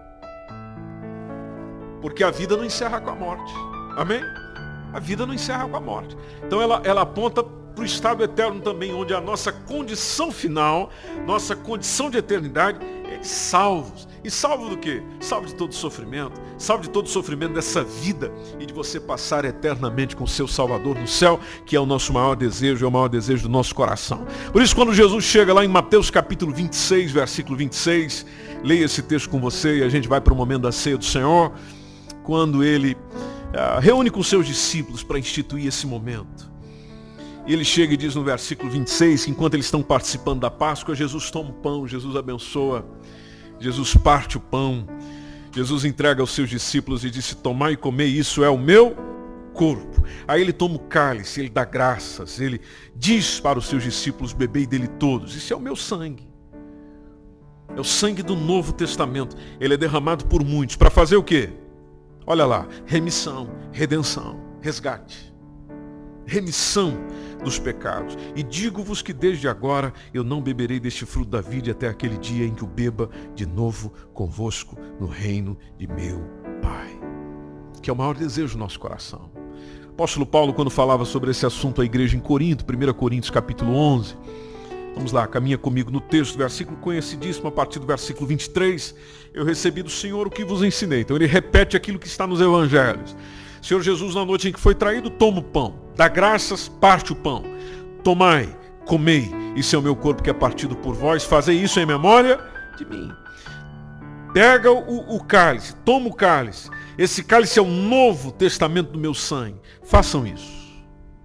Porque 2.01 2.23
a 2.23 2.32
vida 2.32 2.58
não 2.58 2.65
encerra 2.65 2.99
com 2.99 3.12
a 3.12 3.15
morte. 3.15 3.53
Amém? 3.95 4.21
A 4.91 4.99
vida 4.99 5.25
não 5.25 5.34
encerra 5.34 5.67
com 5.67 5.77
a 5.77 5.79
morte. 5.79 6.17
Então 6.43 6.60
ela, 6.60 6.82
ela 6.84 7.01
aponta 7.01 7.43
para 7.75 7.84
o 7.84 7.86
estado 7.86 8.23
eterno 8.23 8.60
também, 8.60 8.93
onde 8.93 9.13
a 9.13 9.21
nossa 9.21 9.51
condição 9.51 10.32
final, 10.32 10.89
nossa 11.25 11.55
condição 11.55 12.10
de 12.10 12.17
eternidade 12.17 12.79
é 13.05 13.23
salvos. 13.23 14.08
E 14.23 14.29
salvo 14.29 14.69
do 14.69 14.77
quê? 14.77 15.01
Salvo 15.19 15.47
de 15.47 15.55
todo 15.55 15.73
sofrimento, 15.73 16.39
salvo 16.58 16.84
de 16.84 16.89
todo 16.89 17.08
sofrimento 17.08 17.53
dessa 17.53 17.84
vida 17.84 18.32
e 18.60 18.65
de 18.65 18.73
você 18.73 18.99
passar 18.99 19.45
eternamente 19.45 20.15
com 20.15 20.25
o 20.25 20.27
seu 20.27 20.47
Salvador 20.47 20.97
no 20.97 21.08
céu, 21.08 21.39
que 21.65 21.75
é 21.75 21.79
o 21.79 21.86
nosso 21.86 22.12
maior 22.12 22.36
desejo, 22.36 22.86
é 22.86 22.88
o 22.88 22.91
maior 22.91 23.08
desejo 23.08 23.43
do 23.43 23.49
nosso 23.49 23.73
coração. 23.73 24.25
Por 24.51 24.62
isso, 24.62 24.75
quando 24.75 24.93
Jesus 24.93 25.23
chega 25.23 25.53
lá 25.53 25.63
em 25.63 25.69
Mateus 25.69 26.12
capítulo 26.12 26.53
26, 26.53 27.12
versículo 27.12 27.55
26, 27.55 28.25
leia 28.62 28.86
esse 28.86 29.01
texto 29.01 29.29
com 29.29 29.39
você 29.39 29.77
e 29.77 29.84
a 29.84 29.89
gente 29.89 30.08
vai 30.08 30.19
para 30.19 30.34
o 30.34 30.36
momento 30.36 30.63
da 30.63 30.71
ceia 30.71 30.97
do 30.97 31.05
Senhor, 31.05 31.53
quando 32.23 32.62
ele 32.63 32.93
uh, 32.93 33.79
reúne 33.79 34.10
com 34.10 34.21
seus 34.21 34.45
discípulos 34.45 35.01
para 35.01 35.17
instituir 35.17 35.67
esse 35.67 35.88
momento. 35.88 36.48
E 37.47 37.54
ele 37.54 37.65
chega 37.65 37.93
e 37.93 37.97
diz 37.97 38.15
no 38.15 38.23
versículo 38.23 38.69
26, 38.69 39.25
que 39.25 39.32
enquanto 39.32 39.56
eles 39.56 39.65
estão 39.65 39.82
participando 39.82 40.41
da 40.41 40.52
Páscoa, 40.52 40.93
Jesus 40.93 41.32
toma 41.32 41.49
o 41.49 41.54
pão, 41.54 41.88
Jesus 41.88 42.15
abençoa 42.15 42.86
Jesus 43.60 43.93
parte 43.95 44.38
o 44.38 44.39
pão. 44.39 44.88
Jesus 45.54 45.84
entrega 45.84 46.21
aos 46.21 46.32
seus 46.32 46.49
discípulos 46.49 47.04
e 47.04 47.10
disse, 47.10 47.36
tomai 47.36 47.73
e 47.73 47.78
comer, 47.78 48.06
isso 48.06 48.43
é 48.43 48.49
o 48.49 48.58
meu 48.58 48.95
corpo. 49.54 50.04
Aí 50.28 50.41
ele 50.41 50.54
toma 50.54 50.75
o 50.75 50.80
cálice, 50.80 51.41
ele 51.41 51.49
dá 51.49 51.65
graças, 51.65 52.39
ele 52.39 52.62
diz 52.95 53.39
para 53.39 53.60
os 53.60 53.67
seus 53.67 53.84
discípulos, 53.84 54.32
bebei 54.32 54.65
dele 54.65 54.88
todos, 54.88 55.36
isso 55.36 55.52
é 55.52 55.56
o 55.56 55.60
meu 55.60 55.75
sangue. 55.75 56.30
É 57.75 57.80
o 57.80 57.84
sangue 57.84 58.23
do 58.23 58.36
Novo 58.36 58.73
Testamento. 58.73 59.36
Ele 59.60 59.75
é 59.75 59.78
derramado 59.78 60.25
por 60.25 60.43
muitos. 60.43 60.75
Para 60.75 60.89
fazer 60.89 61.17
o 61.17 61.23
quê? 61.23 61.49
Olha 62.25 62.45
lá, 62.45 62.67
remissão, 62.86 63.49
redenção, 63.71 64.39
resgate. 64.60 65.32
Remissão 66.25 66.97
dos 67.43 67.60
pecados. 67.60 68.17
E 68.36 68.43
digo-vos 68.43 69.02
que 69.02 69.13
desde 69.13 69.47
agora 69.47 69.93
eu 70.13 70.23
não 70.23 70.41
beberei 70.41 70.80
deste 70.80 71.06
fruto 71.06 71.30
da 71.30 71.41
vida 71.41 71.71
até 71.71 71.88
aquele 71.88 72.17
dia 72.17 72.45
em 72.45 72.54
que 72.54 72.63
o 72.63 72.67
beba 72.67 73.10
de 73.36 73.45
novo 73.45 73.93
convosco 74.13 74.78
no 74.99 75.08
reino 75.08 75.58
de 75.78 75.88
meu 75.88 76.21
Pai. 76.62 76.99
Que 77.82 77.89
é 77.89 77.93
o 77.93 77.95
maior 77.95 78.15
desejo 78.15 78.54
do 78.54 78.60
nosso 78.60 78.80
coração. 78.80 79.32
O 79.88 79.91
apóstolo 79.91 80.25
Paulo, 80.25 80.54
quando 80.54 80.69
falava 80.69 81.04
sobre 81.06 81.32
esse 81.32 81.45
assunto 81.45 81.82
à 81.82 81.86
igreja 81.86 82.15
em 82.15 82.19
Corinto, 82.19 82.63
1 82.63 82.93
Coríntios 82.93 83.30
capítulo 83.30 83.73
11, 83.73 84.15
Vamos 84.99 85.13
lá, 85.13 85.25
caminha 85.28 85.58
comigo 85.58 85.89
no 85.89 86.02
texto, 86.02 86.38
versículo 86.38 86.78
conhecidíssimo, 86.78 87.47
a 87.47 87.52
partir 87.52 87.80
do 87.80 87.86
versículo 87.86 88.28
23. 88.28 88.93
Eu 89.34 89.45
recebi 89.45 89.82
do 89.82 89.89
Senhor 89.89 90.28
o 90.28 90.30
que 90.30 90.43
vos 90.43 90.62
ensinei. 90.62 91.02
Então 91.02 91.15
ele 91.15 91.25
repete 91.25 91.78
aquilo 91.78 91.97
que 91.97 92.08
está 92.08 92.28
nos 92.28 92.41
evangelhos. 92.41 93.15
Senhor 93.62 93.82
Jesus, 93.82 94.15
na 94.15 94.25
noite 94.25 94.49
em 94.49 94.52
que 94.52 94.60
foi 94.60 94.75
traído, 94.75 95.10
toma 95.10 95.39
o 95.39 95.43
pão. 95.43 95.88
Dá 95.99 96.07
graças, 96.07 96.69
parte 96.69 97.12
o 97.12 97.15
pão. 97.15 97.43
Tomai, 98.05 98.55
comei, 98.85 99.29
isso 99.53 99.75
é 99.75 99.79
o 99.79 99.81
meu 99.81 99.97
corpo 99.97 100.23
que 100.23 100.29
é 100.29 100.33
partido 100.33 100.73
por 100.73 100.95
vós. 100.95 101.25
Fazei 101.25 101.62
isso 101.62 101.77
em 101.77 101.85
memória 101.85 102.39
de 102.77 102.85
mim. 102.85 103.12
Pega 104.33 104.71
o, 104.71 105.17
o 105.17 105.21
cálice, 105.21 105.75
toma 105.83 106.07
o 106.07 106.13
cálice. 106.13 106.69
Esse 106.97 107.21
cálice 107.21 107.59
é 107.59 107.62
o 107.62 107.67
novo 107.67 108.31
testamento 108.31 108.91
do 108.93 108.97
meu 108.97 109.13
sangue. 109.13 109.59
Façam 109.83 110.25
isso. 110.25 110.49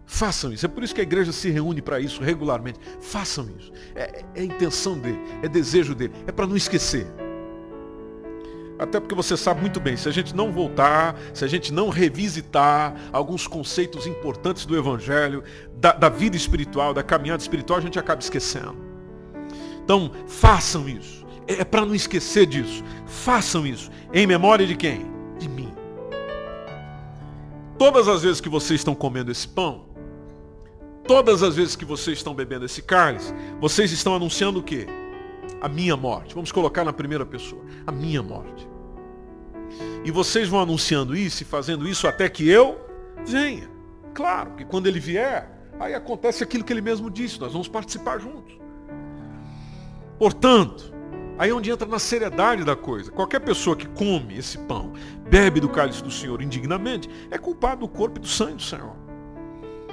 Façam 0.05 0.53
isso. 0.53 0.67
É 0.67 0.69
por 0.69 0.83
isso 0.83 0.93
que 0.93 1.01
a 1.01 1.05
igreja 1.05 1.31
se 1.31 1.51
reúne 1.51 1.81
para 1.81 2.01
isso 2.01 2.21
regularmente. 2.21 2.81
Façam 3.01 3.49
isso. 3.57 3.71
É, 3.95 4.25
é, 4.35 4.43
intenção 4.43 4.99
dele, 4.99 5.21
é 5.41 5.47
desejo 5.47 5.95
dele. 5.95 6.15
É 6.27 6.33
para 6.33 6.49
não 6.49 6.57
esquecer. 6.57 7.07
Até 8.79 8.99
porque 8.99 9.15
você 9.15 9.37
sabe 9.37 9.61
muito 9.61 9.79
bem, 9.79 9.97
se 9.97 10.09
a 10.09 10.13
gente 10.13 10.35
não 10.35 10.51
voltar, 10.51 11.17
se 11.33 11.45
a 11.45 11.49
gente 11.49 11.73
não 11.73 11.89
revisitar 11.89 12.95
alguns 13.13 13.47
conceitos 13.47 14.07
importantes 14.07 14.67
do 14.67 14.77
Evangelho, 14.77 15.45
da, 15.77 15.93
da 15.93 16.09
vida 16.09 16.37
espiritual, 16.37 16.93
da 16.93 17.03
caminhada 17.03 17.41
espiritual, 17.41 17.79
a 17.79 17.83
gente 17.83 17.99
acaba 17.99 18.21
esquecendo. 18.21 18.77
Então, 19.85 20.11
façam 20.27 20.89
isso. 20.89 21.25
É, 21.47 21.61
é 21.61 21.65
para 21.65 21.87
não 21.87 21.95
esquecer 21.95 22.47
disso. 22.47 22.83
Façam 23.07 23.67
isso. 23.67 23.91
Em 24.13 24.27
memória 24.27 24.67
de 24.67 24.75
quem? 24.75 25.07
De 25.39 25.49
mim. 25.49 25.73
Todas 27.79 28.09
as 28.09 28.23
vezes 28.23 28.41
que 28.41 28.49
vocês 28.49 28.81
estão 28.81 28.95
comendo 28.95 29.31
esse 29.31 29.47
pão, 29.47 29.85
todas 31.07 31.43
as 31.43 31.55
vezes 31.55 31.77
que 31.77 31.85
vocês 31.85 32.19
estão 32.19 32.35
bebendo 32.35 32.65
esse 32.65 32.83
cálice, 32.83 33.33
vocês 33.61 33.93
estão 33.93 34.15
anunciando 34.15 34.59
o 34.59 34.63
quê? 34.63 34.87
A 35.61 35.69
minha 35.69 35.97
morte. 35.97 36.35
Vamos 36.35 36.53
colocar 36.53 36.85
na 36.85 36.93
primeira 36.93 37.25
pessoa, 37.25 37.63
a 37.87 37.93
minha 37.93 38.23
morte. 38.23 38.69
E 40.05 40.11
vocês 40.11 40.49
vão 40.49 40.61
anunciando 40.61 41.17
isso 41.17 41.43
e 41.43 41.47
fazendo 41.47 41.89
isso 41.89 42.07
até 42.07 42.29
que 42.29 42.49
eu 42.49 42.79
venha. 43.27 43.69
Claro 44.13 44.53
que 44.53 44.65
quando 44.65 44.87
ele 44.87 45.01
vier, 45.01 45.51
aí 45.81 45.95
acontece 45.95 46.45
aquilo 46.45 46.63
que 46.63 46.73
ele 46.73 46.81
mesmo 46.81 47.11
disse, 47.11 47.41
nós 47.41 47.53
vamos 47.53 47.69
participar 47.69 48.19
juntos. 48.19 48.57
Portanto, 50.19 50.95
aí 51.39 51.51
é 51.51 51.55
onde 51.55 51.71
entra 51.71 51.89
na 51.89 51.99
seriedade 51.99 52.63
da 52.63 52.77
coisa. 52.77 53.11
Qualquer 53.11 53.41
pessoa 53.41 53.75
que 53.75 53.89
come 53.89 54.39
esse 54.39 54.59
pão, 54.59 54.93
bebe 55.29 55.61
do 55.61 55.69
cálice 55.69 56.03
do 56.03 56.11
Senhor 56.11 56.41
indignamente, 56.43 57.09
é 57.31 57.39
culpado 57.39 57.81
do 57.81 57.89
corpo 57.89 58.19
e 58.19 58.21
do 58.21 58.29
sangue 58.29 58.57
do 58.57 58.63
Senhor. 58.63 58.95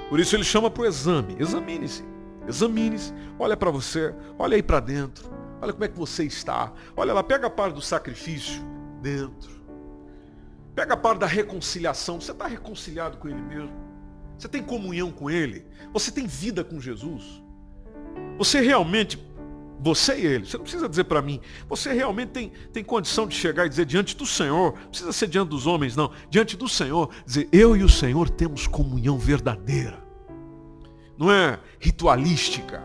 Por 0.08 0.20
isso 0.20 0.36
ele 0.36 0.44
chama 0.44 0.70
para 0.70 0.82
o 0.82 0.86
exame. 0.86 1.34
Examine-se. 1.38 2.04
Examine-se. 2.46 3.14
Olha 3.38 3.56
para 3.56 3.70
você. 3.70 4.14
Olha 4.38 4.54
aí 4.56 4.62
para 4.62 4.78
dentro. 4.78 5.41
Olha 5.62 5.72
como 5.72 5.84
é 5.84 5.88
que 5.88 5.96
você 5.96 6.24
está. 6.24 6.72
Olha 6.96 7.14
lá, 7.14 7.22
pega 7.22 7.46
a 7.46 7.50
parte 7.50 7.74
do 7.74 7.80
sacrifício 7.80 8.60
dentro. 9.00 9.62
Pega 10.74 10.94
a 10.94 10.96
parte 10.96 11.20
da 11.20 11.26
reconciliação. 11.26 12.20
Você 12.20 12.32
está 12.32 12.48
reconciliado 12.48 13.16
com 13.18 13.28
Ele 13.28 13.40
mesmo? 13.40 13.72
Você 14.36 14.48
tem 14.48 14.60
comunhão 14.60 15.12
com 15.12 15.30
Ele? 15.30 15.64
Você 15.92 16.10
tem 16.10 16.26
vida 16.26 16.64
com 16.64 16.80
Jesus? 16.80 17.40
Você 18.38 18.60
realmente, 18.60 19.24
você 19.78 20.18
e 20.18 20.26
Ele, 20.26 20.46
você 20.46 20.56
não 20.56 20.64
precisa 20.64 20.88
dizer 20.88 21.04
para 21.04 21.22
mim, 21.22 21.40
você 21.68 21.92
realmente 21.92 22.30
tem, 22.30 22.52
tem 22.72 22.82
condição 22.82 23.28
de 23.28 23.36
chegar 23.36 23.64
e 23.64 23.68
dizer 23.68 23.86
diante 23.86 24.16
do 24.16 24.26
Senhor, 24.26 24.74
não 24.74 24.88
precisa 24.88 25.12
ser 25.12 25.28
diante 25.28 25.50
dos 25.50 25.64
homens, 25.64 25.94
não, 25.94 26.10
diante 26.28 26.56
do 26.56 26.68
Senhor, 26.68 27.08
dizer, 27.24 27.48
eu 27.52 27.76
e 27.76 27.84
o 27.84 27.88
Senhor 27.88 28.28
temos 28.28 28.66
comunhão 28.66 29.16
verdadeira. 29.16 30.02
Não 31.16 31.30
é 31.30 31.60
ritualística, 31.78 32.82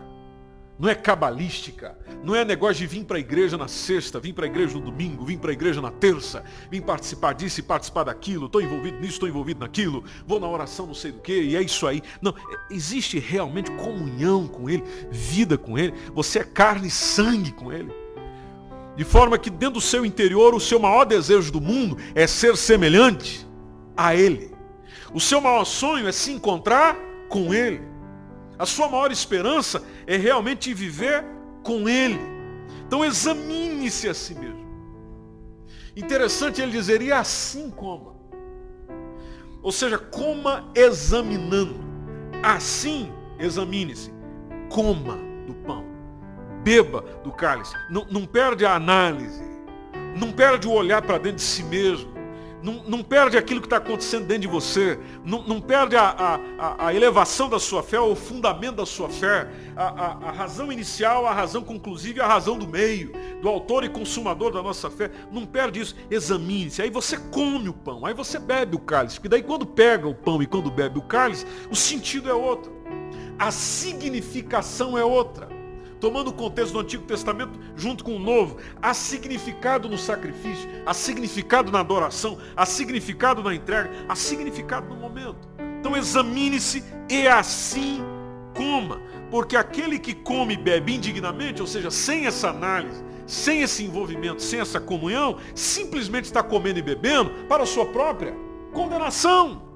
não 0.78 0.88
é 0.88 0.94
cabalística, 0.94 1.98
não 2.22 2.34
é 2.36 2.44
negócio 2.44 2.76
de 2.76 2.86
vir 2.86 3.04
para 3.04 3.16
a 3.16 3.20
igreja 3.20 3.58
na 3.58 3.66
sexta, 3.66 4.20
vir 4.20 4.32
para 4.32 4.44
a 4.44 4.48
igreja 4.48 4.74
no 4.74 4.80
domingo, 4.80 5.24
vir 5.24 5.38
para 5.38 5.50
a 5.50 5.52
igreja 5.52 5.80
na 5.80 5.90
terça, 5.90 6.44
vir 6.70 6.82
participar 6.82 7.32
disso 7.32 7.58
e 7.58 7.62
participar 7.62 8.04
daquilo, 8.04 8.46
estou 8.46 8.62
envolvido 8.62 8.98
nisso, 8.98 9.14
estou 9.14 9.28
envolvido 9.28 9.60
naquilo, 9.60 10.04
vou 10.26 10.38
na 10.38 10.48
oração 10.48 10.86
não 10.86 10.94
sei 10.94 11.10
do 11.10 11.20
que, 11.20 11.40
e 11.40 11.56
é 11.56 11.62
isso 11.62 11.86
aí. 11.86 12.00
Não, 12.22 12.32
existe 12.70 13.18
realmente 13.18 13.70
comunhão 13.72 14.46
com 14.46 14.70
Ele, 14.70 14.84
vida 15.10 15.58
com 15.58 15.76
Ele, 15.76 15.92
você 16.14 16.40
é 16.40 16.44
carne 16.44 16.86
e 16.86 16.90
sangue 16.90 17.50
com 17.50 17.72
Ele. 17.72 17.92
De 18.96 19.04
forma 19.04 19.38
que 19.38 19.50
dentro 19.50 19.74
do 19.74 19.80
seu 19.80 20.04
interior, 20.04 20.54
o 20.54 20.60
seu 20.60 20.78
maior 20.78 21.04
desejo 21.04 21.52
do 21.52 21.60
mundo 21.60 21.96
é 22.14 22.26
ser 22.26 22.56
semelhante 22.56 23.46
a 23.96 24.14
Ele. 24.14 24.52
O 25.12 25.20
seu 25.20 25.40
maior 25.40 25.64
sonho 25.64 26.06
é 26.06 26.12
se 26.12 26.32
encontrar 26.32 26.96
com 27.28 27.52
Ele. 27.54 27.80
A 28.58 28.66
sua 28.66 28.88
maior 28.88 29.12
esperança 29.12 29.82
é 30.06 30.16
realmente 30.16 30.74
viver 30.74 31.24
com 31.62 31.88
Ele. 31.88 32.18
Então 32.86 33.04
examine-se 33.04 34.08
a 34.08 34.14
si 34.14 34.34
mesmo. 34.34 34.66
Interessante 35.94 36.62
ele 36.62 36.70
dizer, 36.70 37.02
e 37.02 37.12
assim 37.12 37.70
coma. 37.70 38.14
Ou 39.62 39.72
seja, 39.72 39.98
coma 39.98 40.70
examinando. 40.74 41.74
Assim, 42.42 43.12
examine-se. 43.38 44.12
Coma 44.70 45.18
do 45.46 45.54
pão. 45.66 45.84
Beba 46.62 47.02
do 47.24 47.32
cálice. 47.32 47.74
Não, 47.90 48.06
não 48.10 48.24
perde 48.24 48.64
a 48.64 48.76
análise. 48.76 49.42
Não 50.16 50.32
perde 50.32 50.68
o 50.68 50.72
olhar 50.72 51.02
para 51.02 51.18
dentro 51.18 51.38
de 51.38 51.42
si 51.42 51.64
mesmo. 51.64 52.12
Não, 52.62 52.82
não, 52.86 53.02
perde 53.02 53.36
aquilo 53.36 53.60
que 53.60 53.66
está 53.66 53.76
acontecendo 53.76 54.26
dentro 54.26 54.42
de 54.42 54.48
você. 54.48 54.98
Não, 55.24 55.42
não 55.42 55.60
perde 55.60 55.96
a, 55.96 56.40
a, 56.58 56.86
a, 56.86 56.94
elevação 56.94 57.48
da 57.48 57.58
sua 57.58 57.82
fé, 57.82 58.00
o 58.00 58.16
fundamento 58.16 58.76
da 58.76 58.86
sua 58.86 59.08
fé. 59.08 59.48
A, 59.76 60.28
a, 60.28 60.32
razão 60.32 60.72
inicial, 60.72 61.26
a 61.26 61.32
razão 61.32 61.62
conclusiva 61.62 62.18
e 62.18 62.22
a 62.22 62.26
razão 62.26 62.58
do 62.58 62.66
meio. 62.66 63.12
Do 63.40 63.48
autor 63.48 63.84
e 63.84 63.88
consumador 63.88 64.52
da 64.52 64.62
nossa 64.62 64.90
fé. 64.90 65.10
Não 65.30 65.46
perde 65.46 65.80
isso. 65.80 65.94
Examine-se. 66.10 66.82
Aí 66.82 66.90
você 66.90 67.16
come 67.16 67.68
o 67.68 67.74
pão. 67.74 68.04
Aí 68.04 68.14
você 68.14 68.38
bebe 68.38 68.74
o 68.74 68.80
cálice. 68.80 69.16
Porque 69.16 69.28
daí 69.28 69.42
quando 69.42 69.66
pega 69.66 70.08
o 70.08 70.14
pão 70.14 70.42
e 70.42 70.46
quando 70.46 70.70
bebe 70.70 70.98
o 70.98 71.02
cálice, 71.02 71.46
o 71.70 71.76
sentido 71.76 72.28
é 72.28 72.34
outro. 72.34 72.72
A 73.38 73.52
significação 73.52 74.98
é 74.98 75.04
outra 75.04 75.57
tomando 76.00 76.28
o 76.28 76.32
contexto 76.32 76.72
do 76.72 76.80
Antigo 76.80 77.04
Testamento 77.04 77.58
junto 77.76 78.04
com 78.04 78.16
o 78.16 78.18
Novo, 78.18 78.58
há 78.80 78.94
significado 78.94 79.88
no 79.88 79.98
sacrifício, 79.98 80.68
há 80.86 80.94
significado 80.94 81.70
na 81.70 81.80
adoração, 81.80 82.38
há 82.56 82.64
significado 82.66 83.42
na 83.42 83.54
entrega, 83.54 83.90
há 84.08 84.14
significado 84.14 84.88
no 84.88 84.96
momento. 84.96 85.48
Então 85.80 85.96
examine-se 85.96 86.84
e 87.08 87.26
assim 87.26 88.02
coma, 88.54 89.00
porque 89.30 89.56
aquele 89.56 89.98
que 89.98 90.14
come 90.14 90.54
e 90.54 90.56
bebe 90.56 90.94
indignamente, 90.94 91.60
ou 91.60 91.68
seja, 91.68 91.90
sem 91.90 92.26
essa 92.26 92.48
análise, 92.50 93.04
sem 93.26 93.62
esse 93.62 93.84
envolvimento, 93.84 94.42
sem 94.42 94.58
essa 94.58 94.80
comunhão, 94.80 95.36
simplesmente 95.54 96.24
está 96.24 96.42
comendo 96.42 96.78
e 96.78 96.82
bebendo 96.82 97.30
para 97.48 97.62
a 97.62 97.66
sua 97.66 97.86
própria 97.86 98.34
condenação. 98.72 99.67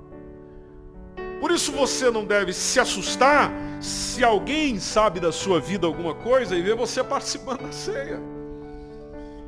Por 1.43 1.51
isso 1.51 1.73
você 1.73 2.09
não 2.09 2.25
deve 2.25 2.53
se 2.53 2.79
assustar 2.79 3.53
se 3.81 4.23
alguém 4.23 4.79
sabe 4.79 5.19
da 5.19 5.33
sua 5.33 5.59
vida 5.59 5.89
alguma 5.89 6.15
coisa 6.15 6.55
e 6.55 6.63
vê 6.63 6.73
você 6.73 7.03
participando 7.03 7.63
da 7.63 7.73
ceia. 7.73 8.21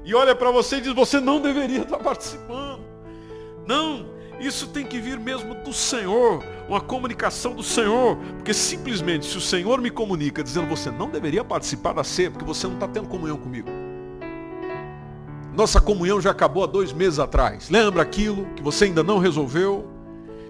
E 0.04 0.12
olha 0.12 0.34
para 0.34 0.50
você 0.50 0.78
e 0.78 0.80
diz, 0.80 0.92
você 0.92 1.20
não 1.20 1.40
deveria 1.40 1.82
estar 1.82 1.98
participando. 1.98 2.80
Não, 3.64 4.06
isso 4.40 4.66
tem 4.66 4.84
que 4.84 4.98
vir 4.98 5.20
mesmo 5.20 5.54
do 5.54 5.72
Senhor, 5.72 6.42
uma 6.68 6.80
comunicação 6.80 7.54
do 7.54 7.62
Senhor. 7.62 8.16
Porque 8.38 8.52
simplesmente 8.52 9.26
se 9.26 9.38
o 9.38 9.40
Senhor 9.40 9.80
me 9.80 9.88
comunica 9.88 10.42
dizendo 10.42 10.66
você 10.66 10.90
não 10.90 11.08
deveria 11.08 11.44
participar 11.44 11.92
da 11.92 12.02
ceia, 12.02 12.28
porque 12.28 12.44
você 12.44 12.66
não 12.66 12.74
está 12.74 12.88
tendo 12.88 13.06
comunhão 13.06 13.36
comigo. 13.36 13.70
Nossa 15.56 15.80
comunhão 15.80 16.20
já 16.20 16.32
acabou 16.32 16.64
há 16.64 16.66
dois 16.66 16.92
meses 16.92 17.20
atrás. 17.20 17.70
Lembra 17.70 18.02
aquilo 18.02 18.46
que 18.56 18.62
você 18.64 18.86
ainda 18.86 19.04
não 19.04 19.20
resolveu? 19.20 19.93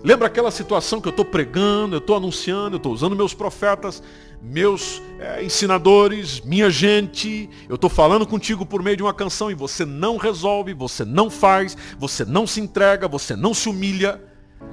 Lembra 0.05 0.27
aquela 0.27 0.51
situação 0.51 1.01
que 1.01 1.09
eu 1.09 1.11
estou 1.11 1.25
pregando, 1.25 1.95
eu 1.95 1.99
estou 1.99 2.15
anunciando, 2.15 2.75
eu 2.75 2.77
estou 2.77 2.93
usando 2.93 3.17
meus 3.17 3.33
profetas, 3.33 4.03
meus 4.43 5.01
é, 5.19 5.43
ensinadores, 5.43 6.43
minha 6.43 6.69
gente, 6.69 7.49
eu 7.67 7.77
estou 7.77 7.89
falando 7.89 8.27
contigo 8.27 8.67
por 8.67 8.83
meio 8.83 8.99
de 8.99 9.03
uma 9.03 9.15
canção 9.15 9.51
e 9.51 9.55
você 9.55 9.87
não 9.87 10.19
resolve, 10.19 10.75
você 10.75 11.07
não 11.07 11.31
faz, 11.31 11.75
você 11.99 12.23
não 12.23 12.47
se 12.47 12.61
entrega, 12.61 13.09
você 13.09 13.35
não 13.35 13.55
se 13.55 13.67
humilha. 13.67 14.23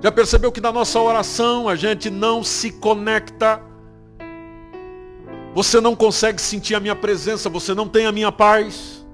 Já 0.04 0.12
percebeu 0.12 0.52
que 0.52 0.60
na 0.60 0.70
nossa 0.70 1.00
oração 1.00 1.70
a 1.70 1.78
gente 1.78 2.10
não 2.10 2.44
se 2.44 2.70
conecta? 2.70 3.62
Você 5.56 5.80
não 5.80 5.96
consegue 5.96 6.42
sentir 6.42 6.76
a 6.76 6.80
minha 6.82 6.96
presença, 6.96 7.50
você 7.50 7.74
não 7.74 7.88
tem 7.88 8.06
a 8.06 8.12
minha 8.12 8.34
paz. 8.34 9.06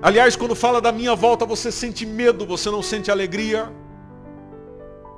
Aliás, 0.00 0.36
quando 0.36 0.54
fala 0.54 0.80
da 0.80 0.92
minha 0.92 1.16
volta, 1.16 1.44
você 1.44 1.72
sente 1.72 2.06
medo, 2.06 2.46
você 2.46 2.70
não 2.70 2.82
sente 2.82 3.10
alegria. 3.10 3.79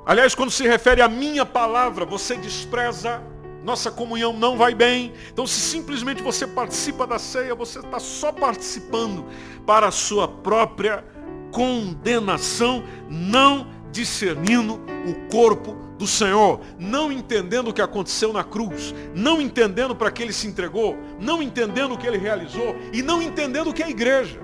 Aliás, 0.05 0.35
quando 0.35 0.51
se 0.51 0.67
refere 0.67 1.01
à 1.01 1.07
minha 1.07 1.45
palavra, 1.45 2.05
você 2.05 2.35
despreza, 2.35 3.21
nossa 3.63 3.89
comunhão 3.89 4.33
não 4.33 4.57
vai 4.57 4.75
bem. 4.75 5.13
Então, 5.31 5.47
se 5.47 5.59
simplesmente 5.59 6.21
você 6.21 6.45
participa 6.45 7.07
da 7.07 7.17
ceia, 7.17 7.55
você 7.55 7.79
está 7.79 7.99
só 7.99 8.31
participando 8.31 9.25
para 9.65 9.87
a 9.87 9.91
sua 9.91 10.27
própria 10.27 11.05
condenação, 11.51 12.83
não 13.09 13.67
discernindo 13.91 14.81
o 15.07 15.29
corpo 15.31 15.77
do 15.97 16.07
Senhor, 16.07 16.59
não 16.77 17.11
entendendo 17.11 17.69
o 17.69 17.73
que 17.73 17.81
aconteceu 17.81 18.33
na 18.33 18.43
cruz, 18.43 18.93
não 19.15 19.39
entendendo 19.39 19.95
para 19.95 20.11
que 20.11 20.21
ele 20.21 20.33
se 20.33 20.47
entregou, 20.47 20.97
não 21.19 21.41
entendendo 21.41 21.93
o 21.93 21.97
que 21.97 22.05
ele 22.05 22.17
realizou 22.17 22.75
e 22.91 23.01
não 23.01 23.21
entendendo 23.21 23.69
o 23.69 23.73
que 23.73 23.83
é 23.83 23.85
a 23.85 23.89
igreja. 23.89 24.41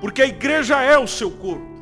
Porque 0.00 0.22
a 0.22 0.26
igreja 0.26 0.80
é 0.80 0.96
o 0.96 1.06
seu 1.06 1.30
corpo. 1.30 1.77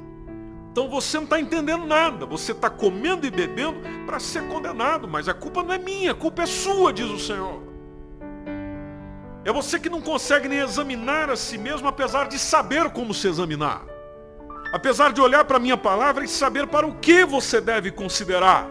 Então 0.76 0.90
você 0.90 1.16
não 1.16 1.24
está 1.24 1.40
entendendo 1.40 1.86
nada. 1.86 2.26
Você 2.26 2.52
está 2.52 2.68
comendo 2.68 3.26
e 3.26 3.30
bebendo 3.30 3.80
para 4.04 4.20
ser 4.20 4.46
condenado. 4.46 5.08
Mas 5.08 5.26
a 5.26 5.32
culpa 5.32 5.62
não 5.62 5.72
é 5.72 5.78
minha, 5.78 6.10
a 6.12 6.14
culpa 6.14 6.42
é 6.42 6.46
sua, 6.46 6.92
diz 6.92 7.06
o 7.06 7.18
Senhor. 7.18 7.62
É 9.42 9.50
você 9.50 9.80
que 9.80 9.88
não 9.88 10.02
consegue 10.02 10.48
nem 10.48 10.58
examinar 10.58 11.30
a 11.30 11.36
si 11.36 11.56
mesmo, 11.56 11.88
apesar 11.88 12.28
de 12.28 12.38
saber 12.38 12.90
como 12.90 13.14
se 13.14 13.26
examinar. 13.26 13.86
Apesar 14.70 15.14
de 15.14 15.20
olhar 15.22 15.46
para 15.46 15.56
a 15.56 15.60
minha 15.60 15.78
palavra 15.78 16.26
e 16.26 16.28
saber 16.28 16.66
para 16.66 16.86
o 16.86 16.96
que 16.96 17.24
você 17.24 17.58
deve 17.58 17.90
considerar. 17.90 18.68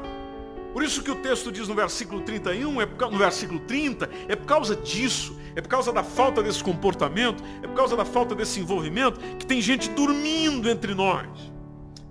Por 0.74 0.84
isso 0.84 1.02
que 1.02 1.10
o 1.10 1.16
texto 1.16 1.52
diz 1.52 1.68
no 1.68 1.74
versículo 1.74 2.22
31, 2.22 2.82
é 2.82 2.86
por, 2.86 3.12
no 3.12 3.18
versículo 3.18 3.62
30, 3.62 4.08
é 4.28 4.36
por 4.36 4.46
causa 4.46 4.76
disso, 4.76 5.36
é 5.56 5.62
por 5.62 5.70
causa 5.70 5.92
da 5.92 6.04
falta 6.04 6.44
desse 6.44 6.64
comportamento, 6.64 7.44
é 7.64 7.68
por 7.68 7.76
causa 7.76 7.98
da 7.98 8.06
falta 8.06 8.36
desse 8.36 8.60
envolvimento, 8.60 9.20
que 9.40 9.46
tem 9.48 9.60
gente 9.60 9.90
dormindo 9.90 10.70
entre 10.70 10.94
nós. 10.94 11.55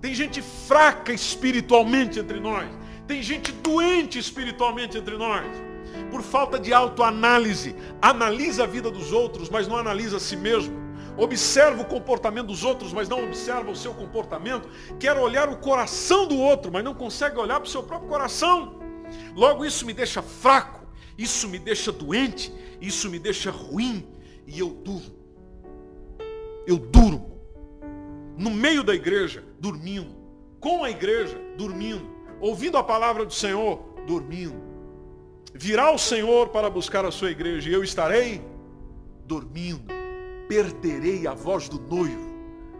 Tem 0.05 0.15
gente 0.15 0.43
fraca 0.43 1.15
espiritualmente 1.15 2.19
entre 2.21 2.39
nós. 2.39 2.69
Tem 3.07 3.23
gente 3.23 3.51
doente 3.51 4.19
espiritualmente 4.19 4.99
entre 4.99 5.17
nós. 5.17 5.47
Por 6.11 6.21
falta 6.21 6.59
de 6.59 6.75
autoanálise. 6.75 7.75
Analisa 8.03 8.65
a 8.65 8.67
vida 8.67 8.91
dos 8.91 9.13
outros, 9.13 9.49
mas 9.49 9.67
não 9.67 9.79
analisa 9.79 10.19
a 10.19 10.21
si 10.21 10.37
mesmo. 10.37 10.77
Observa 11.17 11.81
o 11.81 11.87
comportamento 11.87 12.49
dos 12.49 12.65
outros, 12.65 12.93
mas 12.93 13.09
não 13.09 13.25
observa 13.25 13.71
o 13.71 13.75
seu 13.75 13.95
comportamento. 13.95 14.69
Quer 15.01 15.17
olhar 15.17 15.49
o 15.49 15.57
coração 15.57 16.29
do 16.29 16.37
outro, 16.37 16.71
mas 16.71 16.85
não 16.85 16.93
consegue 16.93 17.39
olhar 17.39 17.59
para 17.59 17.67
o 17.67 17.71
seu 17.71 17.83
próprio 17.83 18.11
coração. 18.11 18.79
Logo, 19.35 19.65
isso 19.65 19.87
me 19.87 19.95
deixa 19.95 20.21
fraco, 20.21 20.87
isso 21.17 21.49
me 21.49 21.59
deixa 21.59 21.91
doente, 21.91 22.53
isso 22.79 23.09
me 23.09 23.19
deixa 23.19 23.51
ruim 23.51 24.07
e 24.47 24.59
eu 24.59 24.69
duro. 24.69 25.17
Eu 26.67 26.77
duro 26.77 27.33
no 28.37 28.51
meio 28.51 28.83
da 28.83 28.95
igreja, 28.95 29.45
dormindo. 29.65 30.15
Com 30.61 30.85
a 30.85 30.91
igreja, 30.91 31.41
dormindo. 31.57 32.07
Ouvindo 32.39 32.77
a 32.77 32.85
palavra 32.85 33.25
do 33.25 33.33
Senhor, 33.33 33.83
dormindo. 34.07 34.63
Virá 35.55 35.91
o 35.91 35.99
Senhor 35.99 36.51
para 36.51 36.69
buscar 36.69 37.07
a 37.07 37.11
sua 37.11 37.31
igreja 37.31 37.71
e 37.71 37.73
eu 37.73 37.83
estarei 37.83 38.43
dormindo. 39.25 39.87
Perderei 40.47 41.27
a 41.27 41.33
voz 41.33 41.67
do 41.71 41.81
noivo, 41.81 42.31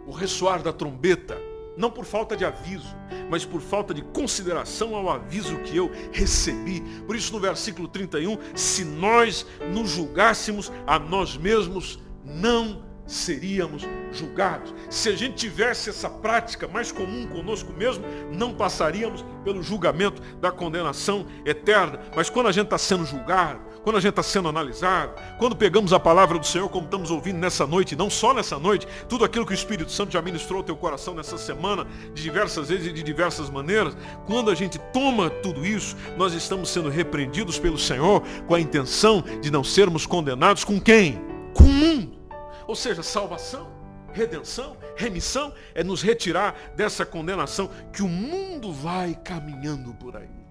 o 0.05 0.11
ressoar 0.11 0.61
da 0.61 0.71
trombeta, 0.71 1.35
não 1.75 1.89
por 1.89 2.05
falta 2.05 2.37
de 2.37 2.45
aviso, 2.45 2.95
mas 3.31 3.43
por 3.43 3.59
falta 3.59 3.91
de 3.91 4.03
consideração 4.03 4.95
ao 4.95 5.09
aviso 5.09 5.57
que 5.61 5.75
eu 5.75 5.89
recebi. 6.11 6.83
Por 7.07 7.15
isso, 7.15 7.33
no 7.33 7.39
versículo 7.39 7.87
31, 7.87 8.37
se 8.53 8.85
nós 8.85 9.47
nos 9.73 9.89
julgássemos 9.89 10.71
a 10.85 10.99
nós 10.99 11.35
mesmos, 11.35 11.97
não 12.23 12.84
seríamos 13.05 13.87
julgados. 14.11 14.73
Se 14.89 15.09
a 15.09 15.15
gente 15.15 15.35
tivesse 15.35 15.89
essa 15.89 16.09
prática 16.09 16.67
mais 16.67 16.91
comum 16.91 17.27
conosco 17.27 17.71
mesmo, 17.73 18.03
não 18.31 18.53
passaríamos 18.53 19.23
pelo 19.43 19.61
julgamento 19.61 20.21
da 20.39 20.51
condenação 20.51 21.25
eterna. 21.45 21.99
Mas 22.15 22.29
quando 22.29 22.47
a 22.47 22.51
gente 22.51 22.65
está 22.65 22.77
sendo 22.77 23.05
julgado, 23.05 23.59
quando 23.83 23.97
a 23.97 23.99
gente 23.99 24.09
está 24.09 24.23
sendo 24.23 24.49
analisado, 24.49 25.13
quando 25.37 25.55
pegamos 25.55 25.93
a 25.93 25.99
palavra 25.99 26.39
do 26.39 26.45
Senhor, 26.45 26.67
como 26.69 26.85
estamos 26.85 27.11
ouvindo 27.11 27.37
nessa 27.37 27.67
noite, 27.67 27.95
não 27.95 28.09
só 28.09 28.33
nessa 28.33 28.57
noite, 28.57 28.87
tudo 29.07 29.23
aquilo 29.23 29.45
que 29.45 29.51
o 29.51 29.53
Espírito 29.53 29.91
Santo 29.91 30.11
já 30.11 30.23
ministrou 30.23 30.57
ao 30.57 30.63
teu 30.63 30.75
coração 30.75 31.13
nessa 31.13 31.37
semana, 31.37 31.85
de 32.11 32.23
diversas 32.23 32.69
vezes 32.69 32.87
e 32.87 32.91
de 32.91 33.03
diversas 33.03 33.47
maneiras, 33.47 33.95
quando 34.25 34.49
a 34.49 34.55
gente 34.55 34.79
toma 34.91 35.29
tudo 35.29 35.63
isso, 35.63 35.95
nós 36.17 36.33
estamos 36.33 36.69
sendo 36.69 36.89
repreendidos 36.89 37.59
pelo 37.59 37.77
Senhor 37.77 38.23
com 38.47 38.55
a 38.55 38.59
intenção 38.59 39.23
de 39.39 39.51
não 39.51 39.63
sermos 39.63 40.07
condenados 40.07 40.63
com 40.63 40.81
quem? 40.81 41.21
Com 41.53 41.65
mundo. 41.65 41.94
Ou 42.67 42.75
seja, 42.75 43.03
salvação, 43.03 43.69
redenção, 44.13 44.77
remissão 44.95 45.53
é 45.73 45.83
nos 45.83 46.01
retirar 46.01 46.55
dessa 46.75 47.05
condenação 47.05 47.69
que 47.91 48.01
o 48.01 48.07
mundo 48.07 48.71
vai 48.71 49.13
caminhando 49.13 49.93
por 49.93 50.15
aí. 50.15 50.45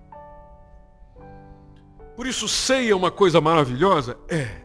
Por 2.17 2.27
isso 2.27 2.49
ceia 2.49 2.93
é 2.93 2.95
uma 2.95 3.11
coisa 3.11 3.41
maravilhosa? 3.41 4.17
É. 4.29 4.63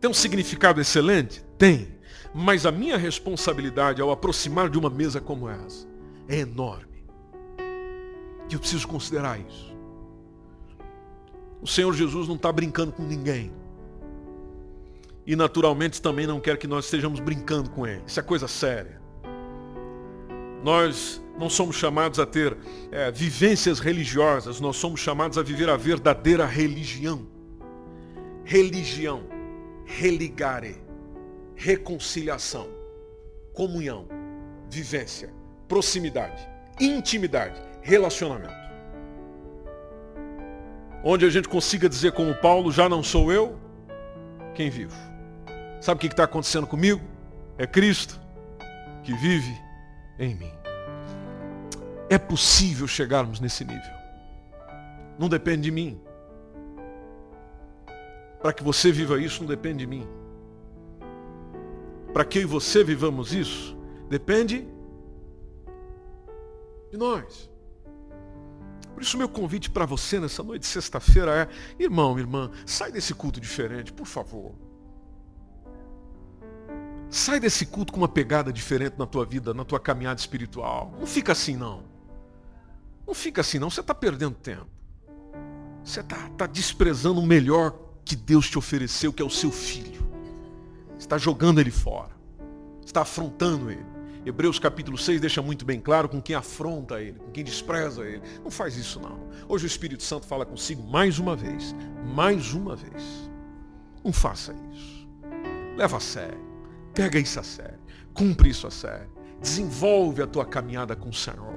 Tem 0.00 0.10
um 0.10 0.14
significado 0.14 0.80
excelente? 0.80 1.44
Tem. 1.58 1.94
Mas 2.34 2.64
a 2.64 2.72
minha 2.72 2.96
responsabilidade 2.96 4.00
ao 4.00 4.10
aproximar 4.10 4.70
de 4.70 4.78
uma 4.78 4.90
mesa 4.90 5.20
como 5.20 5.48
essa 5.48 5.86
é 6.28 6.38
enorme. 6.38 7.04
E 8.48 8.54
eu 8.54 8.60
preciso 8.60 8.86
considerar 8.86 9.38
isso. 9.40 9.74
O 11.60 11.66
Senhor 11.66 11.92
Jesus 11.92 12.28
não 12.28 12.36
está 12.36 12.52
brincando 12.52 12.92
com 12.92 13.02
ninguém. 13.02 13.52
E 15.26 15.34
naturalmente 15.34 16.00
também 16.00 16.26
não 16.26 16.38
quer 16.38 16.56
que 16.56 16.68
nós 16.68 16.84
estejamos 16.84 17.18
brincando 17.18 17.68
com 17.70 17.86
Ele. 17.86 18.02
Isso 18.06 18.20
é 18.20 18.22
coisa 18.22 18.46
séria. 18.46 19.00
Nós 20.62 21.20
não 21.38 21.50
somos 21.50 21.76
chamados 21.76 22.18
a 22.18 22.26
ter 22.26 22.56
é, 22.90 23.10
vivências 23.10 23.78
religiosas, 23.80 24.60
nós 24.60 24.76
somos 24.76 25.00
chamados 25.00 25.36
a 25.36 25.42
viver 25.42 25.68
a 25.68 25.76
verdadeira 25.76 26.46
religião. 26.46 27.26
Religião, 28.44 29.24
religare, 29.84 30.76
reconciliação, 31.56 32.68
comunhão, 33.52 34.06
vivência, 34.70 35.32
proximidade, 35.66 36.48
intimidade, 36.80 37.60
relacionamento. 37.82 38.66
Onde 41.02 41.24
a 41.24 41.30
gente 41.30 41.48
consiga 41.48 41.88
dizer 41.88 42.12
como 42.12 42.34
Paulo, 42.36 42.70
já 42.70 42.88
não 42.88 43.02
sou 43.02 43.32
eu 43.32 43.58
quem 44.54 44.70
vivo. 44.70 44.96
Sabe 45.86 45.98
o 45.98 46.00
que 46.00 46.08
está 46.08 46.24
acontecendo 46.24 46.66
comigo? 46.66 47.00
É 47.56 47.64
Cristo 47.64 48.20
que 49.04 49.14
vive 49.14 49.56
em 50.18 50.34
mim. 50.34 50.50
É 52.10 52.18
possível 52.18 52.88
chegarmos 52.88 53.38
nesse 53.38 53.64
nível. 53.64 53.94
Não 55.16 55.28
depende 55.28 55.62
de 55.62 55.70
mim. 55.70 56.00
Para 58.42 58.52
que 58.52 58.64
você 58.64 58.90
viva 58.90 59.20
isso, 59.20 59.42
não 59.42 59.48
depende 59.48 59.78
de 59.78 59.86
mim. 59.86 60.08
Para 62.12 62.24
que 62.24 62.38
eu 62.38 62.42
e 62.42 62.46
você 62.46 62.82
vivamos 62.82 63.32
isso, 63.32 63.78
depende 64.08 64.66
de 66.90 66.96
nós. 66.96 67.48
Por 68.92 69.04
isso 69.04 69.16
meu 69.16 69.28
convite 69.28 69.70
para 69.70 69.86
você 69.86 70.18
nessa 70.18 70.42
noite 70.42 70.62
de 70.62 70.66
sexta-feira 70.66 71.42
é, 71.42 71.48
irmão, 71.80 72.18
irmã, 72.18 72.50
sai 72.66 72.90
desse 72.90 73.14
culto 73.14 73.40
diferente, 73.40 73.92
por 73.92 74.08
favor. 74.08 74.65
Sai 77.16 77.40
desse 77.40 77.64
culto 77.64 77.94
com 77.94 78.00
uma 78.00 78.08
pegada 78.08 78.52
diferente 78.52 78.98
na 78.98 79.06
tua 79.06 79.24
vida, 79.24 79.54
na 79.54 79.64
tua 79.64 79.80
caminhada 79.80 80.20
espiritual. 80.20 80.92
Não 81.00 81.06
fica 81.06 81.32
assim 81.32 81.56
não. 81.56 81.82
Não 83.06 83.14
fica 83.14 83.40
assim 83.40 83.58
não, 83.58 83.70
você 83.70 83.80
está 83.80 83.94
perdendo 83.94 84.34
tempo. 84.34 84.66
Você 85.82 86.00
está 86.00 86.28
tá 86.36 86.46
desprezando 86.46 87.18
o 87.18 87.26
melhor 87.26 87.74
que 88.04 88.14
Deus 88.14 88.50
te 88.50 88.58
ofereceu, 88.58 89.14
que 89.14 89.22
é 89.22 89.24
o 89.24 89.30
seu 89.30 89.50
filho. 89.50 90.06
Está 90.98 91.16
jogando 91.16 91.58
ele 91.58 91.70
fora. 91.70 92.10
Está 92.84 93.00
afrontando 93.00 93.70
ele. 93.70 93.86
Hebreus 94.26 94.58
capítulo 94.58 94.98
6 94.98 95.18
deixa 95.18 95.40
muito 95.40 95.64
bem 95.64 95.80
claro 95.80 96.10
com 96.10 96.20
quem 96.20 96.36
afronta 96.36 97.00
ele, 97.00 97.18
com 97.18 97.30
quem 97.30 97.42
despreza 97.42 98.04
ele. 98.04 98.20
Não 98.44 98.50
faz 98.50 98.76
isso 98.76 99.00
não. 99.00 99.26
Hoje 99.48 99.64
o 99.64 99.66
Espírito 99.66 100.02
Santo 100.02 100.26
fala 100.26 100.44
consigo 100.44 100.82
mais 100.82 101.18
uma 101.18 101.34
vez. 101.34 101.74
Mais 102.14 102.52
uma 102.52 102.76
vez. 102.76 103.02
Não 104.04 104.12
faça 104.12 104.54
isso. 104.70 105.08
Leva 105.78 105.96
a 105.96 106.00
sério. 106.00 106.45
Pega 106.96 107.18
isso 107.18 107.38
a 107.38 107.42
sério. 107.42 107.78
Cumpre 108.14 108.48
isso 108.48 108.66
a 108.66 108.70
sério. 108.70 109.06
Desenvolve 109.38 110.22
a 110.22 110.26
tua 110.26 110.46
caminhada 110.46 110.96
com 110.96 111.10
o 111.10 111.12
Senhor. 111.12 111.54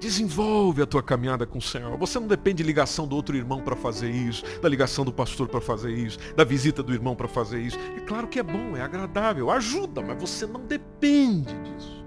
Desenvolve 0.00 0.80
a 0.80 0.86
tua 0.86 1.02
caminhada 1.02 1.44
com 1.44 1.58
o 1.58 1.62
Senhor. 1.62 1.98
Você 1.98 2.20
não 2.20 2.28
depende 2.28 2.58
de 2.58 2.62
ligação 2.62 3.08
do 3.08 3.16
outro 3.16 3.36
irmão 3.36 3.60
para 3.60 3.74
fazer 3.74 4.10
isso, 4.10 4.44
da 4.60 4.68
ligação 4.68 5.04
do 5.04 5.12
pastor 5.12 5.48
para 5.48 5.60
fazer 5.60 5.90
isso, 5.90 6.18
da 6.36 6.44
visita 6.44 6.84
do 6.84 6.94
irmão 6.94 7.16
para 7.16 7.26
fazer 7.26 7.60
isso. 7.60 7.76
É 7.96 8.00
claro 8.00 8.28
que 8.28 8.38
é 8.38 8.44
bom, 8.44 8.76
é 8.76 8.80
agradável, 8.80 9.50
ajuda, 9.50 10.00
mas 10.02 10.20
você 10.20 10.46
não 10.46 10.64
depende 10.64 11.52
disso. 11.62 12.04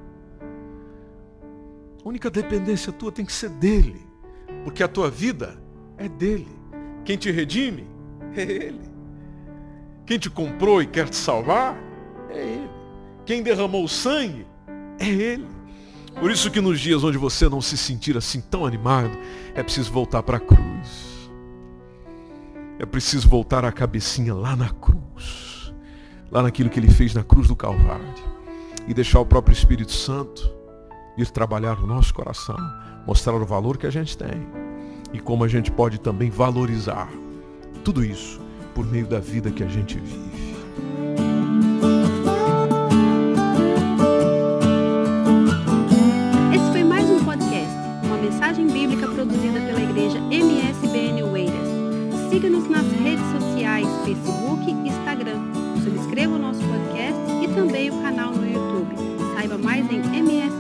A 2.06 2.08
única 2.08 2.30
dependência 2.30 2.94
tua 2.94 3.12
tem 3.12 3.26
que 3.26 3.34
ser 3.34 3.50
dele, 3.50 4.08
porque 4.64 4.84
a 4.84 4.88
tua 4.88 5.10
vida 5.10 5.62
é 5.98 6.08
dele. 6.08 6.48
Quem 7.04 7.18
te 7.18 7.30
redime 7.30 7.86
é 8.34 8.44
ele. 8.44 8.97
Quem 10.08 10.18
te 10.18 10.30
comprou 10.30 10.82
e 10.82 10.88
quer 10.88 11.10
te 11.10 11.18
salvar 11.18 11.78
é 12.30 12.40
ele. 12.40 12.70
Quem 13.26 13.44
derramou 13.44 13.84
o 13.84 13.90
sangue 13.90 14.48
é 14.98 15.06
ele. 15.06 15.46
Por 16.18 16.32
isso 16.32 16.50
que 16.50 16.62
nos 16.62 16.80
dias 16.80 17.04
onde 17.04 17.18
você 17.18 17.50
não 17.50 17.60
se 17.60 17.78
sentir 17.78 18.16
assim 18.16 18.40
tão 18.40 18.66
animado, 18.66 19.12
é 19.54 19.62
preciso 19.62 19.92
voltar 19.92 20.24
para 20.24 20.38
a 20.38 20.40
cruz. 20.40 21.30
É 22.80 22.86
preciso 22.86 23.28
voltar 23.28 23.66
a 23.66 23.72
cabecinha 23.72 24.34
lá 24.34 24.56
na 24.56 24.70
cruz. 24.70 25.74
Lá 26.32 26.42
naquilo 26.42 26.70
que 26.70 26.80
ele 26.80 26.90
fez 26.90 27.14
na 27.14 27.24
cruz 27.24 27.50
do 27.50 27.56
Calvário. 27.56 28.06
E 28.88 28.94
deixar 28.94 29.20
o 29.20 29.26
próprio 29.26 29.54
Espírito 29.54 29.92
Santo 29.92 30.50
ir 31.18 31.30
trabalhar 31.32 31.82
no 31.82 31.88
nosso 31.88 32.14
coração. 32.14 32.58
Mostrar 33.06 33.36
o 33.36 33.46
valor 33.46 33.78
que 33.78 33.86
a 33.86 33.92
gente 33.92 34.18
tem. 34.18 34.48
E 35.12 35.20
como 35.20 35.44
a 35.44 35.50
gente 35.50 35.70
pode 35.70 36.00
também 36.00 36.30
valorizar 36.30 37.10
tudo 37.84 38.06
isso 38.06 38.47
por 38.78 38.86
meio 38.86 39.08
da 39.08 39.20
vida 39.20 39.50
que 39.50 39.64
a 39.64 39.68
gente 39.68 39.98
vive. 39.98 40.30
Esse 46.54 46.72
foi 46.72 46.84
mais 46.84 47.10
um 47.10 47.26
podcast, 47.26 47.76
uma 48.04 48.18
mensagem 48.18 48.68
bíblica 48.68 49.08
produzida 49.08 49.60
pela 49.62 49.82
igreja 49.82 50.20
MSBN 50.20 51.24
Oeiras. 51.24 51.68
Siga-nos 52.30 52.70
nas 52.70 52.86
redes 53.02 53.26
sociais, 53.32 53.88
Facebook 54.06 54.70
e 54.70 54.90
Instagram. 54.90 55.40
Subscreva 55.84 56.36
o 56.36 56.38
nosso 56.38 56.60
podcast 56.60 57.20
e 57.44 57.48
também 57.56 57.90
o 57.90 58.00
canal 58.04 58.32
no 58.32 58.46
YouTube. 58.46 58.96
Saiba 59.34 59.58
mais 59.58 59.92
em 59.92 60.02
MS 60.16 60.57